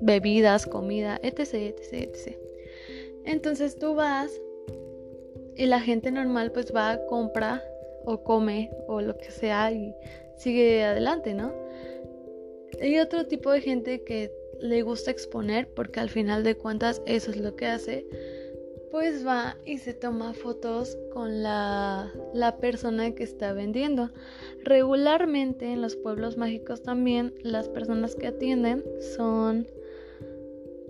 bebidas, 0.00 0.66
comida, 0.66 1.18
etc, 1.22 1.54
etc, 1.54 1.92
etc. 1.92 2.38
Entonces 3.24 3.78
tú 3.78 3.94
vas 3.94 4.30
y 5.56 5.66
la 5.66 5.80
gente 5.80 6.10
normal 6.10 6.52
pues 6.52 6.74
va 6.74 6.92
a 6.92 7.06
compra 7.06 7.62
o 8.04 8.22
come 8.22 8.70
o 8.88 9.00
lo 9.00 9.16
que 9.16 9.30
sea 9.30 9.70
y 9.72 9.94
sigue 10.36 10.84
adelante, 10.84 11.34
¿no? 11.34 11.52
Hay 12.80 12.98
otro 12.98 13.26
tipo 13.26 13.50
de 13.50 13.60
gente 13.60 14.04
que 14.04 14.30
le 14.60 14.82
gusta 14.82 15.10
exponer 15.10 15.68
porque 15.68 16.00
al 16.00 16.10
final 16.10 16.44
de 16.44 16.56
cuentas 16.56 17.02
eso 17.06 17.30
es 17.30 17.38
lo 17.38 17.56
que 17.56 17.66
hace, 17.66 18.06
pues 18.90 19.26
va 19.26 19.56
y 19.64 19.78
se 19.78 19.94
toma 19.94 20.32
fotos 20.34 20.96
con 21.12 21.42
la, 21.42 22.12
la 22.32 22.56
persona 22.58 23.14
que 23.14 23.24
está 23.24 23.52
vendiendo. 23.52 24.10
Regularmente 24.62 25.66
en 25.72 25.82
los 25.82 25.96
pueblos 25.96 26.36
mágicos 26.36 26.82
también 26.82 27.34
las 27.42 27.68
personas 27.68 28.14
que 28.14 28.28
atienden 28.28 28.84
son 29.16 29.66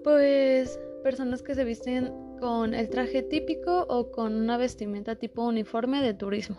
pues 0.05 0.79
personas 1.03 1.43
que 1.43 1.55
se 1.55 1.65
visten 1.65 2.13
con 2.39 2.75
el 2.75 2.89
traje 2.91 3.23
típico 3.23 3.87
o 3.89 4.11
con 4.11 4.35
una 4.35 4.57
vestimenta 4.57 5.17
tipo 5.17 5.45
uniforme 5.45 6.03
de 6.03 6.15
turismo. 6.15 6.59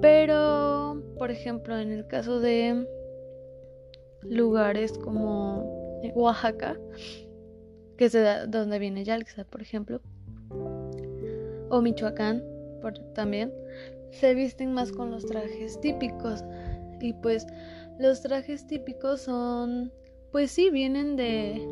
Pero, 0.00 1.02
por 1.18 1.30
ejemplo, 1.30 1.78
en 1.78 1.92
el 1.92 2.06
caso 2.06 2.40
de 2.40 2.86
lugares 4.22 4.98
como 4.98 6.00
Oaxaca, 6.14 6.78
que 7.96 8.06
es 8.06 8.12
de 8.12 8.46
donde 8.48 8.78
viene 8.78 9.04
Yalxa, 9.04 9.44
por 9.44 9.62
ejemplo, 9.62 10.00
o 11.70 11.80
Michoacán 11.80 12.42
también, 13.14 13.52
se 14.10 14.34
visten 14.34 14.72
más 14.72 14.92
con 14.92 15.10
los 15.10 15.26
trajes 15.26 15.80
típicos. 15.80 16.44
Y 17.00 17.12
pues 17.14 17.46
los 17.98 18.22
trajes 18.22 18.66
típicos 18.66 19.22
son, 19.22 19.92
pues 20.32 20.50
sí, 20.50 20.70
vienen 20.70 21.16
de, 21.16 21.66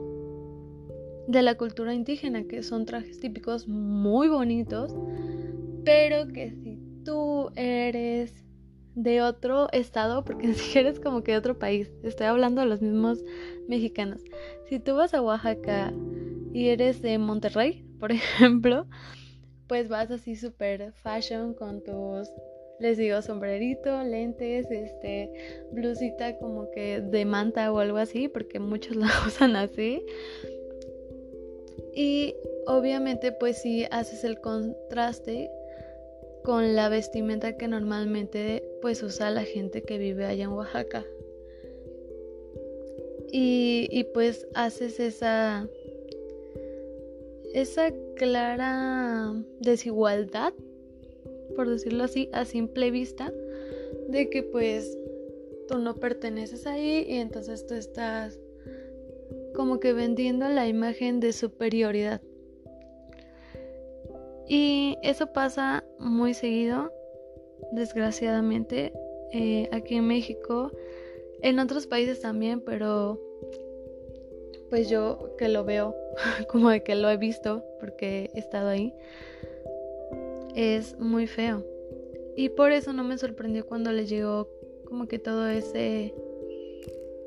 de 1.29 1.43
la 1.43 1.57
cultura 1.57 1.95
indígena, 1.95 2.45
que 2.45 2.63
son 2.63 2.85
trajes 2.85 3.21
típicos 3.21 3.69
muy 3.69 4.29
bonitos, 4.29 4.95
pero 5.85 6.27
que 6.29 6.51
si 6.51 6.79
tú 7.05 7.51
eres 7.57 8.45
de 8.95 9.23
otro 9.23 9.71
estado, 9.73 10.25
porque 10.25 10.55
si 10.55 10.79
eres 10.79 11.01
como 11.01 11.23
que 11.23 11.33
de 11.33 11.39
otro 11.39 11.59
país, 11.59 11.91
estoy 12.03 12.27
hablando 12.27 12.61
de 12.61 12.67
los 12.67 12.83
mismos 12.83 13.25
mexicanos, 13.69 14.21
si 14.69 14.79
tú 14.79 14.95
vas 14.95 15.15
a 15.15 15.23
Oaxaca 15.23 15.93
y 16.53 16.69
eres 16.69 17.03
de 17.03 17.19
Monterrey, 17.19 17.85
por 18.01 18.13
ejemplo, 18.13 18.87
pues 19.67 19.89
vas 19.89 20.11
así 20.11 20.37
súper 20.37 20.93
fashion 20.93 21.55
con 21.55 21.83
tus 21.83 22.29
les 22.81 22.99
digo 22.99 23.23
sombrerito, 23.23 24.03
lentes, 24.03 24.69
este, 24.69 25.31
blusita 25.71 26.37
como 26.39 26.71
que 26.73 27.01
de 27.01 27.25
manta 27.25 27.73
o 27.73 27.79
algo 27.79 27.99
así, 27.99 28.27
porque 28.29 28.59
muchos 28.59 28.97
la 28.97 29.09
usan 29.27 29.57
así. 29.57 30.05
Y 31.95 32.35
obviamente 32.67 33.31
pues 33.31 33.63
si 33.63 33.85
haces 33.91 34.25
el 34.25 34.41
contraste 34.41 35.51
con 36.45 36.75
la 36.75 36.89
vestimenta 36.89 37.57
que 37.57 37.69
normalmente 37.69 38.63
pues 38.83 39.03
usa 39.03 39.31
la 39.31 39.45
gente 39.45 39.83
que 39.83 39.99
vive 39.99 40.27
allá 40.27 40.45
en 40.45 40.51
Oaxaca. 40.51 41.05
Y, 43.33 43.89
y 43.91 44.05
pues 44.05 44.47
haces 44.55 45.01
esa 45.01 45.69
esa 47.55 47.93
clara 48.17 49.33
desigualdad, 49.61 50.53
por 51.55 51.71
decirlo 51.71 52.05
así, 52.05 52.29
a 52.33 52.45
simple 52.45 52.91
vista, 52.91 53.33
de 54.09 54.29
que 54.29 54.43
pues 54.43 54.99
tú 55.69 55.79
no 55.79 55.95
perteneces 55.95 56.67
ahí 56.67 57.07
y 57.09 57.19
entonces 57.19 57.65
tú 57.67 57.75
estás 57.75 58.39
como 59.55 59.79
que 59.79 59.93
vendiendo 59.93 60.49
la 60.49 60.67
imagen 60.67 61.21
de 61.21 61.33
superioridad. 61.33 62.21
Y 64.47 64.99
eso 65.03 65.33
pasa 65.33 65.85
muy 65.99 66.35
seguido, 66.35 66.93
desgraciadamente, 67.73 68.93
eh, 69.33 69.69
aquí 69.73 69.97
en 69.97 70.07
México, 70.07 70.71
en 71.43 71.59
otros 71.59 71.87
países 71.87 72.21
también, 72.21 72.61
pero 72.61 73.21
pues 74.71 74.89
yo 74.89 75.35
que 75.39 75.49
lo 75.49 75.65
veo, 75.65 75.95
como 76.51 76.71
de 76.71 76.83
que 76.83 76.95
lo 76.95 77.11
he 77.11 77.17
visto, 77.17 77.65
porque 77.81 78.31
he 78.35 78.39
estado 78.39 78.69
ahí, 78.69 78.95
es 80.55 80.99
muy 80.99 81.27
feo. 81.27 81.65
Y 82.37 82.49
por 82.51 82.73
eso 82.73 82.93
no 82.93 83.05
me 83.05 83.17
sorprendió 83.17 83.67
cuando 83.67 83.93
le 83.93 84.07
llegó 84.07 84.49
como 84.85 85.07
que 85.07 85.19
todo 85.19 85.49
ese 85.49 86.15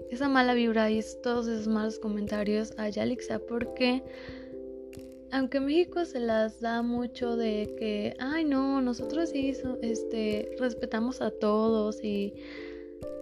esa 0.09 0.29
mala 0.29 0.53
vibra 0.53 0.89
y 0.89 1.01
todos 1.21 1.47
esos 1.47 1.67
malos 1.67 1.99
comentarios 1.99 2.73
a 2.77 2.89
Yalixa 2.89 3.39
porque 3.39 4.03
aunque 5.31 5.59
México 5.59 6.05
se 6.05 6.19
las 6.19 6.61
da 6.61 6.81
mucho 6.81 7.35
de 7.35 7.75
que 7.79 8.15
ay 8.19 8.45
no 8.45 8.81
nosotros 8.81 9.29
sí 9.29 9.53
este 9.81 10.55
respetamos 10.59 11.21
a 11.21 11.31
todos 11.31 12.03
y 12.03 12.33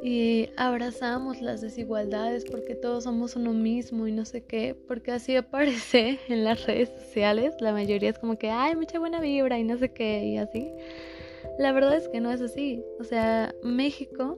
y 0.01 0.49
abrazamos 0.55 1.41
las 1.41 1.61
desigualdades 1.61 2.45
porque 2.45 2.75
todos 2.75 3.05
somos 3.05 3.35
uno 3.35 3.53
mismo 3.53 4.07
y 4.07 4.11
no 4.11 4.23
sé 4.23 4.43
qué, 4.43 4.75
porque 4.87 5.11
así 5.11 5.35
aparece 5.35 6.19
en 6.29 6.43
las 6.43 6.65
redes 6.67 6.89
sociales, 6.89 7.55
la 7.59 7.71
mayoría 7.71 8.11
es 8.11 8.19
como 8.19 8.37
que 8.37 8.49
ay 8.49 8.75
mucha 8.75 8.99
buena 8.99 9.19
vibra 9.19 9.57
y 9.57 9.63
no 9.63 9.77
sé 9.77 9.89
qué 9.89 10.23
y 10.25 10.37
así. 10.37 10.71
La 11.57 11.71
verdad 11.71 11.95
es 11.95 12.07
que 12.09 12.21
no 12.21 12.31
es 12.31 12.41
así, 12.41 12.83
o 12.99 13.03
sea, 13.03 13.55
México 13.63 14.37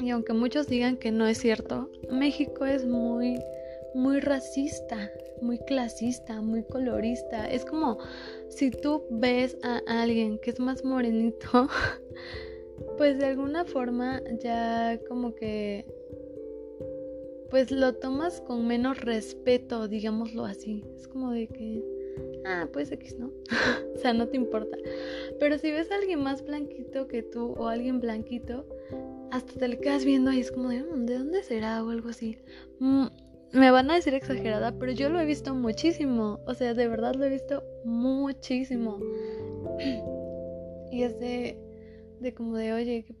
y 0.00 0.10
aunque 0.10 0.32
muchos 0.32 0.66
digan 0.66 0.96
que 0.96 1.12
no 1.12 1.26
es 1.28 1.38
cierto, 1.38 1.88
México 2.10 2.64
es 2.64 2.84
muy, 2.84 3.38
muy 3.94 4.18
racista, 4.18 5.12
muy 5.42 5.58
clasista, 5.58 6.40
muy 6.40 6.62
colorista. 6.64 7.50
Es 7.50 7.64
como 7.64 7.98
si 8.48 8.70
tú 8.70 9.04
ves 9.10 9.56
a 9.62 9.80
alguien 9.86 10.38
que 10.38 10.50
es 10.50 10.60
más 10.60 10.84
morenito, 10.84 11.68
pues 12.96 13.18
de 13.18 13.26
alguna 13.26 13.64
forma 13.64 14.22
ya 14.40 14.98
como 15.08 15.34
que 15.34 15.84
pues 17.52 17.70
lo 17.70 17.92
tomas 17.92 18.40
con 18.40 18.66
menos 18.66 19.02
respeto, 19.02 19.86
digámoslo 19.86 20.46
así. 20.46 20.82
Es 20.96 21.06
como 21.06 21.32
de 21.32 21.48
que, 21.48 21.84
ah, 22.46 22.66
pues 22.72 22.90
X, 22.90 23.18
¿no? 23.18 23.30
o 23.94 23.98
sea, 23.98 24.14
no 24.14 24.26
te 24.26 24.38
importa. 24.38 24.78
Pero 25.38 25.58
si 25.58 25.70
ves 25.70 25.90
a 25.90 25.96
alguien 25.96 26.22
más 26.22 26.42
blanquito 26.46 27.08
que 27.08 27.22
tú 27.22 27.52
o 27.58 27.68
alguien 27.68 28.00
blanquito, 28.00 28.64
hasta 29.30 29.52
te 29.52 29.68
le 29.68 29.78
quedas 29.78 30.06
viendo 30.06 30.32
y 30.32 30.40
es 30.40 30.50
como 30.50 30.70
de, 30.70 30.82
mm, 30.82 31.04
¿de 31.04 31.18
dónde 31.18 31.42
será? 31.42 31.84
o 31.84 31.90
algo 31.90 32.08
así. 32.08 32.38
Mm, 32.78 33.08
me 33.52 33.70
van 33.70 33.90
a 33.90 33.94
decir 33.94 34.14
exagerada, 34.14 34.72
pero 34.78 34.92
yo 34.92 35.08
lo 35.08 35.20
he 35.20 35.26
visto 35.26 35.54
muchísimo. 35.54 36.40
O 36.46 36.54
sea, 36.54 36.74
de 36.74 36.88
verdad 36.88 37.14
lo 37.14 37.24
he 37.24 37.28
visto 37.28 37.62
muchísimo. 37.84 38.98
y 40.90 41.02
es 41.02 41.18
de, 41.20 41.58
de 42.20 42.34
como 42.34 42.56
de, 42.56 42.72
oye, 42.72 43.04
¿qué, 43.06 43.14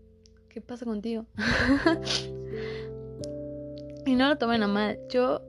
qué 0.48 0.60
pasa 0.60 0.84
contigo? 0.84 1.26
y 4.06 4.14
no 4.14 4.28
lo 4.28 4.38
tomen 4.38 4.62
a 4.62 4.68
mal. 4.68 4.98
Yo, 5.10 5.42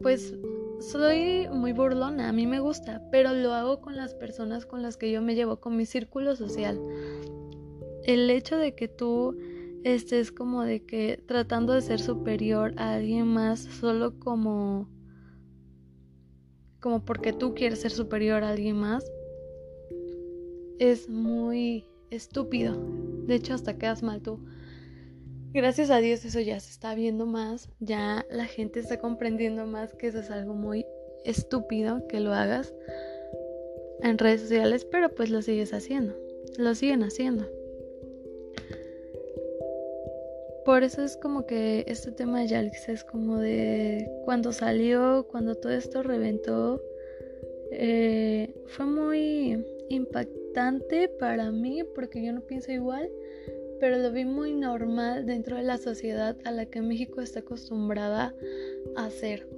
pues, 0.00 0.34
soy 0.80 1.48
muy 1.48 1.72
burlona, 1.72 2.28
a 2.28 2.32
mí 2.32 2.46
me 2.46 2.60
gusta, 2.60 3.02
pero 3.10 3.32
lo 3.32 3.54
hago 3.54 3.80
con 3.80 3.96
las 3.96 4.14
personas 4.14 4.66
con 4.66 4.82
las 4.82 4.96
que 4.96 5.10
yo 5.10 5.22
me 5.22 5.34
llevo, 5.34 5.60
con 5.60 5.76
mi 5.76 5.86
círculo 5.86 6.36
social. 6.36 6.80
El 8.04 8.28
hecho 8.30 8.56
de 8.56 8.74
que 8.74 8.88
tú 8.88 9.36
este 9.84 10.20
es 10.20 10.32
como 10.32 10.62
de 10.62 10.84
que 10.84 11.22
tratando 11.26 11.72
de 11.72 11.82
ser 11.82 12.00
superior 12.00 12.74
a 12.76 12.94
alguien 12.94 13.26
más 13.26 13.60
solo 13.60 14.18
como 14.18 14.88
como 16.80 17.04
porque 17.04 17.32
tú 17.32 17.54
quieres 17.54 17.80
ser 17.80 17.92
superior 17.92 18.42
a 18.42 18.50
alguien 18.50 18.76
más 18.76 19.04
es 20.78 21.08
muy 21.08 21.86
estúpido. 22.10 22.76
De 23.26 23.36
hecho, 23.36 23.54
hasta 23.54 23.78
quedas 23.78 24.02
mal 24.02 24.20
tú. 24.20 24.44
Gracias 25.54 25.90
a 25.90 25.98
Dios 25.98 26.24
eso 26.24 26.40
ya 26.40 26.58
se 26.58 26.70
está 26.70 26.94
viendo 26.94 27.26
más, 27.26 27.70
ya 27.78 28.26
la 28.30 28.46
gente 28.46 28.80
está 28.80 28.98
comprendiendo 28.98 29.66
más 29.66 29.94
que 29.94 30.08
eso 30.08 30.18
es 30.18 30.30
algo 30.30 30.54
muy 30.54 30.86
estúpido 31.24 32.06
que 32.08 32.20
lo 32.20 32.32
hagas 32.32 32.74
en 34.02 34.18
redes 34.18 34.40
sociales, 34.40 34.86
pero 34.90 35.14
pues 35.14 35.30
lo 35.30 35.42
sigues 35.42 35.74
haciendo, 35.74 36.16
lo 36.56 36.74
siguen 36.74 37.02
haciendo. 37.02 37.46
Por 40.64 40.84
eso 40.84 41.02
es 41.02 41.16
como 41.16 41.46
que 41.46 41.84
este 41.88 42.12
tema 42.12 42.40
de 42.40 42.46
Yalix 42.46 42.88
es 42.88 43.04
como 43.04 43.38
de 43.38 44.08
cuando 44.24 44.52
salió, 44.52 45.26
cuando 45.30 45.56
todo 45.56 45.72
esto 45.72 46.02
reventó, 46.02 46.80
eh, 47.72 48.54
fue 48.66 48.86
muy 48.86 49.64
impactante 49.88 51.08
para 51.08 51.50
mí 51.50 51.82
porque 51.94 52.24
yo 52.24 52.32
no 52.32 52.42
pienso 52.42 52.70
igual, 52.70 53.10
pero 53.80 53.98
lo 53.98 54.12
vi 54.12 54.24
muy 54.24 54.52
normal 54.52 55.26
dentro 55.26 55.56
de 55.56 55.64
la 55.64 55.78
sociedad 55.78 56.36
a 56.44 56.52
la 56.52 56.66
que 56.66 56.80
México 56.82 57.20
está 57.20 57.40
acostumbrada 57.40 58.34
a 58.94 59.06
hacer. 59.06 59.48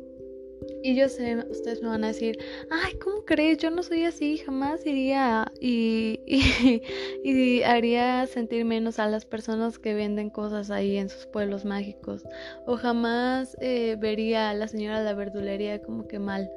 Y 0.82 0.94
yo 0.94 1.08
sé, 1.08 1.36
ustedes 1.48 1.82
me 1.82 1.88
van 1.88 2.04
a 2.04 2.08
decir, 2.08 2.38
ay, 2.70 2.94
¿cómo 2.98 3.24
crees? 3.24 3.58
Yo 3.58 3.70
no 3.70 3.82
soy 3.82 4.04
así, 4.04 4.36
jamás 4.38 4.84
iría 4.84 5.50
y, 5.58 6.20
y, 7.24 7.62
haría 7.62 8.26
sentir 8.26 8.64
menos 8.64 8.98
a 8.98 9.08
las 9.08 9.24
personas 9.24 9.78
que 9.78 9.94
venden 9.94 10.28
cosas 10.28 10.70
ahí 10.70 10.96
en 10.98 11.08
sus 11.08 11.26
pueblos 11.26 11.64
mágicos. 11.64 12.24
O 12.66 12.76
jamás 12.76 13.56
eh, 13.60 13.96
vería 13.98 14.50
a 14.50 14.54
la 14.54 14.68
señora 14.68 14.98
de 14.98 15.04
la 15.06 15.14
verdulería 15.14 15.80
como 15.80 16.06
que 16.06 16.18
mal. 16.18 16.50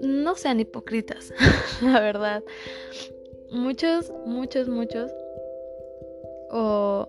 No 0.00 0.34
sean 0.34 0.58
hipócritas, 0.58 1.32
la 1.82 2.00
verdad. 2.00 2.42
Muchos, 3.52 4.12
muchos, 4.26 4.68
muchos, 4.68 5.12
o 6.50 7.08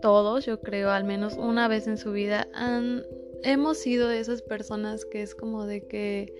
todos, 0.00 0.46
yo 0.46 0.60
creo, 0.60 0.90
al 0.90 1.04
menos 1.04 1.34
una 1.36 1.68
vez 1.68 1.86
en 1.86 1.98
su 1.98 2.12
vida, 2.12 2.46
han 2.54 3.04
hemos 3.42 3.78
sido 3.78 4.10
esas 4.10 4.42
personas 4.42 5.04
que 5.04 5.22
es 5.22 5.34
como 5.34 5.66
de 5.66 5.86
que 5.86 6.34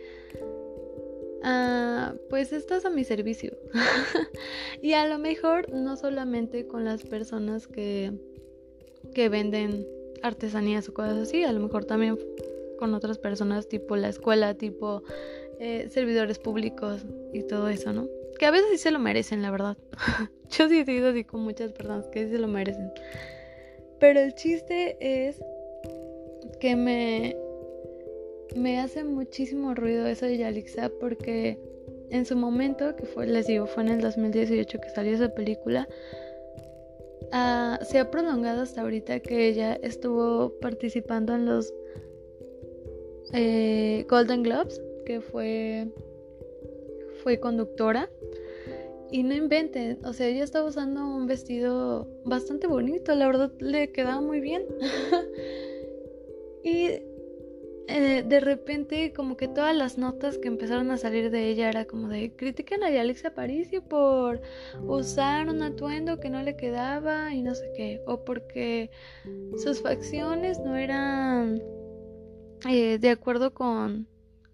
ah, 1.42 2.14
pues 2.28 2.52
estás 2.52 2.84
a 2.84 2.90
mi 2.90 3.04
servicio 3.04 3.56
y 4.82 4.92
a 4.92 5.06
lo 5.06 5.18
mejor 5.18 5.72
no 5.72 5.96
solamente 5.96 6.66
con 6.66 6.84
las 6.84 7.02
personas 7.02 7.66
que 7.66 8.12
que 9.14 9.28
venden 9.28 9.86
artesanías 10.22 10.88
o 10.88 10.94
cosas 10.94 11.16
así 11.16 11.44
a 11.44 11.52
lo 11.52 11.60
mejor 11.60 11.84
también 11.84 12.18
con 12.78 12.94
otras 12.94 13.18
personas 13.18 13.68
tipo 13.68 13.96
la 13.96 14.08
escuela 14.08 14.54
tipo 14.54 15.02
eh, 15.58 15.88
servidores 15.90 16.38
públicos 16.38 17.04
y 17.32 17.42
todo 17.42 17.68
eso 17.68 17.92
no 17.92 18.08
que 18.40 18.46
a 18.46 18.50
veces 18.50 18.70
sí 18.70 18.78
se 18.78 18.90
lo 18.90 18.98
merecen 18.98 19.42
la 19.42 19.50
verdad. 19.50 19.76
Yo 20.50 20.66
sí 20.70 20.78
he 20.78 20.84
sido 20.86 21.10
así 21.10 21.24
con 21.24 21.42
muchas 21.42 21.72
personas 21.72 22.06
que 22.06 22.24
sí 22.24 22.32
se 22.32 22.38
lo 22.38 22.48
merecen. 22.48 22.90
Pero 23.98 24.18
el 24.18 24.34
chiste 24.34 24.96
es 24.98 25.38
que 26.60 26.76
me, 26.76 27.36
me 28.54 28.78
hace 28.78 29.02
muchísimo 29.02 29.74
ruido 29.74 30.06
eso 30.06 30.26
de 30.26 30.38
Yalixa 30.38 30.90
porque 31.00 31.58
en 32.10 32.26
su 32.26 32.36
momento, 32.36 32.94
que 32.96 33.06
fue, 33.06 33.26
les 33.26 33.46
digo, 33.46 33.66
fue 33.66 33.84
en 33.84 33.90
el 33.90 34.00
2018 34.00 34.80
que 34.80 34.88
salió 34.90 35.14
esa 35.14 35.34
película, 35.34 35.88
ah, 37.32 37.78
se 37.82 37.98
ha 37.98 38.10
prolongado 38.10 38.62
hasta 38.62 38.82
ahorita 38.82 39.20
que 39.20 39.48
ella 39.48 39.74
estuvo 39.82 40.58
participando 40.60 41.34
en 41.34 41.46
los 41.46 41.72
eh, 43.32 44.06
Golden 44.08 44.42
Globes, 44.42 44.82
que 45.06 45.20
fue, 45.20 45.88
fue 47.22 47.38
conductora. 47.38 48.10
Y 49.12 49.24
no 49.24 49.34
inventen, 49.34 49.98
o 50.04 50.12
sea, 50.12 50.28
ella 50.28 50.44
estaba 50.44 50.68
usando 50.68 51.04
un 51.04 51.26
vestido 51.26 52.06
bastante 52.24 52.68
bonito, 52.68 53.12
la 53.16 53.26
verdad 53.26 53.50
le 53.58 53.90
quedaba 53.90 54.20
muy 54.20 54.40
bien. 54.40 54.62
Y 56.62 57.02
eh, 57.92 58.22
de 58.24 58.38
repente 58.40 59.12
como 59.12 59.36
que 59.36 59.48
todas 59.48 59.74
las 59.74 59.98
notas 59.98 60.38
que 60.38 60.46
empezaron 60.46 60.92
a 60.92 60.96
salir 60.96 61.30
de 61.30 61.48
ella 61.48 61.68
era 61.68 61.86
como 61.86 62.08
de 62.08 62.32
critican 62.36 62.84
a 62.84 62.86
Alexa 62.86 63.28
Aparicio 63.28 63.82
por 63.82 64.40
usar 64.86 65.48
un 65.48 65.60
atuendo 65.62 66.20
que 66.20 66.30
no 66.30 66.40
le 66.42 66.56
quedaba 66.56 67.34
y 67.34 67.42
no 67.42 67.54
sé 67.54 67.72
qué, 67.76 68.00
o 68.06 68.24
porque 68.24 68.90
sus 69.56 69.82
facciones 69.82 70.60
no 70.60 70.76
eran 70.76 71.60
eh, 72.68 72.98
de 72.98 73.10
acuerdo 73.10 73.52
con 73.54 74.06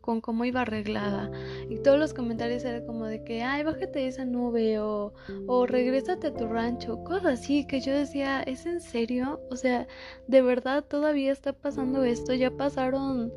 con 0.06 0.20
cómo 0.20 0.44
iba 0.44 0.62
arreglada. 0.62 1.30
Y 1.68 1.78
todos 1.80 1.98
los 1.98 2.14
comentarios 2.14 2.64
eran 2.64 2.86
como 2.86 3.06
de 3.06 3.24
que, 3.24 3.42
ay, 3.42 3.64
bájate 3.64 3.98
de 3.98 4.06
esa 4.06 4.24
nube 4.24 4.78
o, 4.78 5.12
o 5.48 5.66
regrésate 5.66 6.28
a 6.28 6.34
tu 6.34 6.46
rancho, 6.46 7.02
cosas 7.02 7.40
así 7.40 7.66
que 7.66 7.80
yo 7.80 7.92
decía, 7.92 8.40
¿es 8.42 8.64
en 8.66 8.80
serio? 8.80 9.40
O 9.50 9.56
sea, 9.56 9.88
¿de 10.28 10.42
verdad 10.42 10.84
todavía 10.84 11.32
está 11.32 11.52
pasando 11.52 12.04
esto? 12.04 12.32
Ya 12.32 12.56
pasaron 12.56 13.32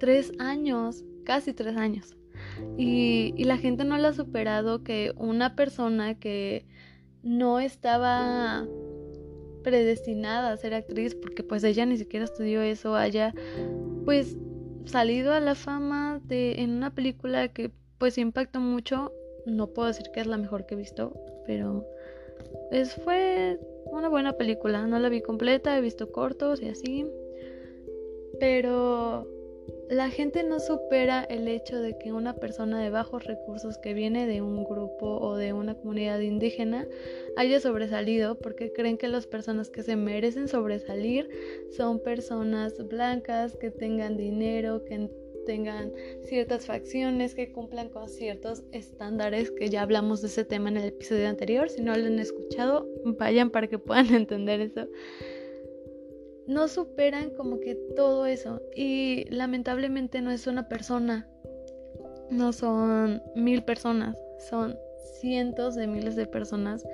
tres 0.00 0.32
años, 0.38 1.04
casi 1.24 1.52
tres 1.52 1.76
años. 1.76 2.16
Y, 2.78 3.34
y 3.36 3.44
la 3.44 3.58
gente 3.58 3.84
no 3.84 3.98
lo 3.98 4.08
ha 4.08 4.12
superado 4.14 4.82
que 4.82 5.12
una 5.16 5.56
persona 5.56 6.18
que 6.18 6.66
no 7.22 7.60
estaba 7.60 8.66
predestinada 9.62 10.52
a 10.52 10.56
ser 10.56 10.74
actriz 10.74 11.14
porque 11.16 11.42
pues 11.42 11.64
ella 11.64 11.84
ni 11.86 11.98
siquiera 11.98 12.24
estudió 12.24 12.62
eso 12.62 12.94
haya 12.94 13.34
pues 14.04 14.36
salido 14.86 15.32
a 15.32 15.40
la 15.40 15.54
fama 15.54 16.20
de, 16.24 16.60
en 16.62 16.70
una 16.70 16.94
película 16.94 17.48
que 17.48 17.70
pues 17.98 18.18
impactó 18.18 18.60
mucho. 18.60 19.12
No 19.46 19.68
puedo 19.68 19.88
decir 19.88 20.06
que 20.12 20.20
es 20.20 20.26
la 20.26 20.38
mejor 20.38 20.66
que 20.66 20.74
he 20.74 20.78
visto, 20.78 21.14
pero 21.46 21.86
es, 22.70 22.94
fue 22.94 23.58
una 23.86 24.08
buena 24.08 24.32
película. 24.32 24.86
No 24.86 24.98
la 24.98 25.08
vi 25.08 25.22
completa, 25.22 25.76
he 25.76 25.80
visto 25.80 26.10
cortos 26.10 26.60
y 26.62 26.68
así. 26.68 27.06
Pero 28.40 29.26
la 29.88 30.10
gente 30.10 30.42
no 30.42 30.58
supera 30.58 31.22
el 31.24 31.46
hecho 31.46 31.80
de 31.80 31.96
que 31.96 32.12
una 32.12 32.34
persona 32.34 32.82
de 32.82 32.90
bajos 32.90 33.24
recursos 33.24 33.78
que 33.78 33.94
viene 33.94 34.26
de 34.26 34.42
un 34.42 34.64
grupo 34.64 35.18
o 35.18 35.36
de 35.36 35.52
una 35.52 35.74
comunidad 35.74 36.20
indígena 36.20 36.86
haya 37.36 37.60
sobresalido 37.60 38.36
porque 38.38 38.72
creen 38.72 38.98
que 38.98 39.08
las 39.08 39.26
personas 39.26 39.70
que 39.70 39.82
se 39.82 39.96
merecen 39.96 40.48
sobresalir 40.48 41.28
son 41.76 42.00
personas 42.02 42.74
blancas 42.88 43.56
que 43.56 43.70
tengan 43.70 44.16
dinero, 44.16 44.84
que 44.84 45.08
tengan 45.46 45.92
ciertas 46.24 46.66
facciones, 46.66 47.36
que 47.36 47.52
cumplan 47.52 47.88
con 47.88 48.08
ciertos 48.08 48.64
estándares, 48.72 49.52
que 49.52 49.70
ya 49.70 49.82
hablamos 49.82 50.20
de 50.20 50.26
ese 50.26 50.44
tema 50.44 50.68
en 50.70 50.78
el 50.78 50.88
episodio 50.88 51.28
anterior. 51.28 51.70
Si 51.70 51.80
no 51.82 51.94
lo 51.94 52.04
han 52.04 52.18
escuchado, 52.18 52.88
vayan 53.04 53.50
para 53.50 53.68
que 53.68 53.78
puedan 53.78 54.06
entender 54.14 54.60
eso 54.60 54.88
no 56.46 56.68
superan 56.68 57.30
como 57.30 57.60
que 57.60 57.74
todo 57.96 58.26
eso. 58.26 58.60
Y 58.74 59.24
lamentablemente 59.30 60.20
no 60.22 60.30
es 60.30 60.46
una 60.46 60.68
persona, 60.68 61.28
no 62.30 62.52
son 62.52 63.22
mil 63.34 63.62
personas, 63.64 64.16
son 64.48 64.78
cientos 65.20 65.74
de 65.74 65.86
miles 65.86 66.16
de 66.16 66.26
personas 66.26 66.84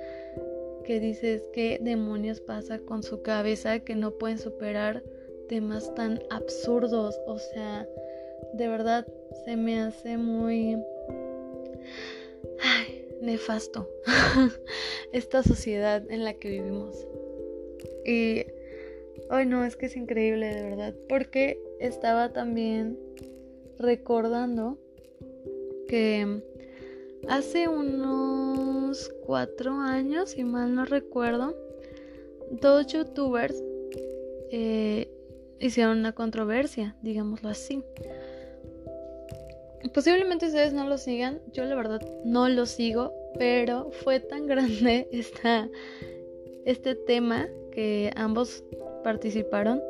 que 0.85 0.99
dices 0.99 1.43
qué 1.53 1.79
demonios 1.81 2.41
pasa 2.41 2.79
con 2.79 3.03
su 3.03 3.21
cabeza 3.21 3.79
que 3.79 3.95
no 3.95 4.11
pueden 4.11 4.37
superar 4.37 5.03
temas 5.47 5.93
tan 5.95 6.21
absurdos. 6.29 7.19
O 7.25 7.37
sea, 7.39 7.87
de 8.53 8.67
verdad 8.67 9.07
se 9.45 9.55
me 9.55 9.79
hace 9.81 10.17
muy... 10.17 10.77
Ay, 12.59 13.07
nefasto 13.21 13.89
esta 15.13 15.43
sociedad 15.43 16.03
en 16.09 16.23
la 16.23 16.33
que 16.33 16.49
vivimos. 16.49 17.07
Y 18.05 18.45
Ay, 19.29 19.45
no, 19.45 19.63
es 19.65 19.75
que 19.75 19.87
es 19.87 19.95
increíble, 19.95 20.53
de 20.53 20.61
verdad. 20.63 20.95
Porque 21.09 21.59
estaba 21.79 22.33
también 22.33 22.97
recordando 23.79 24.77
que 25.87 26.41
hace 27.27 27.67
unos 27.67 29.11
cuatro 29.25 29.73
años, 29.73 30.31
si 30.31 30.43
mal 30.43 30.75
no 30.75 30.85
recuerdo, 30.85 31.55
dos 32.61 32.87
youtubers 32.87 33.61
eh, 34.51 35.09
hicieron 35.59 35.99
una 35.99 36.13
controversia, 36.13 36.95
digámoslo 37.01 37.49
así. 37.49 37.83
Posiblemente 39.93 40.47
ustedes 40.47 40.73
no 40.73 40.87
lo 40.87 40.97
sigan, 40.97 41.41
yo 41.51 41.65
la 41.65 41.75
verdad 41.75 42.01
no 42.23 42.47
lo 42.49 42.65
sigo, 42.65 43.13
pero 43.37 43.91
fue 44.03 44.19
tan 44.19 44.47
grande 44.47 45.07
esta, 45.11 45.69
este 46.65 46.95
tema 46.95 47.47
que 47.71 48.11
ambos 48.15 48.63
participaron 49.03 49.81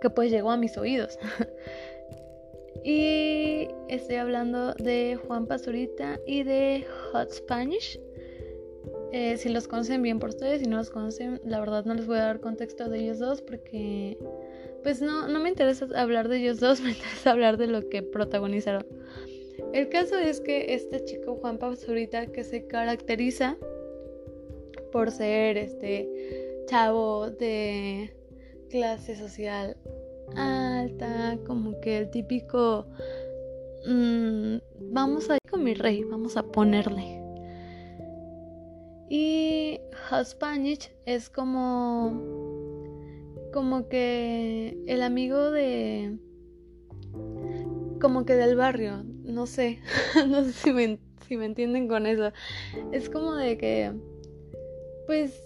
que 0.00 0.10
pues 0.10 0.30
llegó 0.30 0.50
a 0.50 0.56
mis 0.56 0.76
oídos. 0.76 1.18
y 2.84 3.68
estoy 3.88 4.16
hablando 4.16 4.74
de 4.74 5.18
Juan 5.26 5.46
Pazurita 5.46 6.18
y 6.26 6.42
de 6.42 6.86
Hot 7.12 7.30
Spanish. 7.30 8.00
Eh, 9.12 9.36
si 9.36 9.48
los 9.48 9.66
conocen 9.66 10.02
bien 10.02 10.18
por 10.18 10.30
ustedes, 10.30 10.60
si 10.60 10.68
no 10.68 10.76
los 10.76 10.90
conocen, 10.90 11.40
la 11.44 11.60
verdad 11.60 11.84
no 11.84 11.94
les 11.94 12.06
voy 12.06 12.18
a 12.18 12.22
dar 12.22 12.40
contexto 12.40 12.88
de 12.88 13.00
ellos 13.00 13.18
dos 13.18 13.42
porque 13.42 14.16
pues 14.82 15.02
no, 15.02 15.28
no 15.28 15.40
me 15.40 15.48
interesa 15.48 15.86
hablar 15.96 16.28
de 16.28 16.38
ellos 16.38 16.60
dos, 16.60 16.80
me 16.82 16.90
interesa 16.90 17.32
hablar 17.32 17.56
de 17.56 17.66
lo 17.66 17.88
que 17.88 18.02
protagonizaron. 18.02 18.86
El 19.72 19.88
caso 19.88 20.18
es 20.18 20.40
que 20.40 20.74
este 20.74 21.04
chico 21.04 21.36
Juan 21.36 21.58
Pazurita 21.58 22.26
que 22.26 22.44
se 22.44 22.66
caracteriza 22.66 23.56
por 24.90 25.10
ser 25.10 25.58
este 25.58 26.64
chavo 26.66 27.30
de 27.30 28.12
clase 28.70 29.16
social 29.16 29.76
alta, 30.36 31.38
como 31.46 31.80
que 31.80 31.98
el 31.98 32.10
típico 32.10 32.86
mm, 33.86 34.56
vamos 34.92 35.28
a 35.28 35.34
ir 35.34 35.50
con 35.50 35.64
mi 35.64 35.74
rey, 35.74 36.04
vamos 36.04 36.36
a 36.36 36.42
ponerle. 36.44 37.20
Y 39.08 39.80
Spanish 40.24 40.92
es 41.04 41.28
como 41.28 42.40
como 43.52 43.88
que 43.88 44.78
el 44.86 45.02
amigo 45.02 45.50
de 45.50 46.16
como 48.00 48.24
que 48.24 48.34
del 48.34 48.56
barrio, 48.56 49.02
no 49.24 49.46
sé, 49.46 49.80
no 50.28 50.44
sé 50.44 50.52
si 50.52 50.72
me, 50.72 51.00
si 51.26 51.36
me 51.36 51.46
entienden 51.46 51.88
con 51.88 52.06
eso. 52.06 52.32
Es 52.92 53.10
como 53.10 53.34
de 53.34 53.58
que 53.58 53.92
pues 55.06 55.42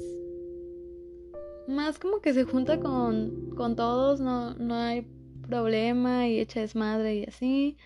más 1.66 1.98
como 1.98 2.20
que 2.20 2.32
se 2.32 2.44
junta 2.44 2.78
con, 2.80 3.50
con 3.56 3.76
todos, 3.76 4.20
no, 4.20 4.54
no 4.54 4.74
hay 4.74 5.06
problema 5.48 6.28
y 6.28 6.40
echa 6.40 6.60
desmadre 6.60 7.16
y 7.16 7.24
así. 7.24 7.76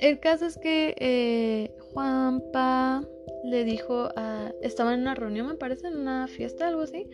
El 0.00 0.20
caso 0.20 0.46
es 0.46 0.58
que 0.58 0.94
eh, 0.98 1.74
Juanpa 1.92 3.06
le 3.44 3.64
dijo 3.64 4.08
a... 4.16 4.52
Estaba 4.62 4.94
en 4.94 5.00
una 5.00 5.14
reunión, 5.14 5.46
me 5.46 5.54
parece, 5.54 5.88
en 5.88 5.96
una 5.96 6.26
fiesta, 6.28 6.68
algo 6.68 6.82
así. 6.82 7.08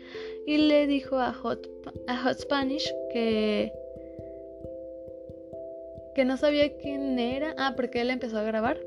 Y 0.47 0.59
le 0.59 0.87
dijo 0.87 1.19
a 1.19 1.33
Hot, 1.33 1.69
a 2.07 2.23
Hot 2.23 2.38
Spanish 2.38 2.93
que... 3.12 3.73
Que 6.14 6.25
no 6.25 6.37
sabía 6.37 6.77
quién 6.79 7.19
era. 7.19 7.55
Ah, 7.59 7.75
porque 7.77 8.01
él 8.01 8.11
empezó 8.11 8.38
a 8.38 8.43
grabar. 8.43 8.81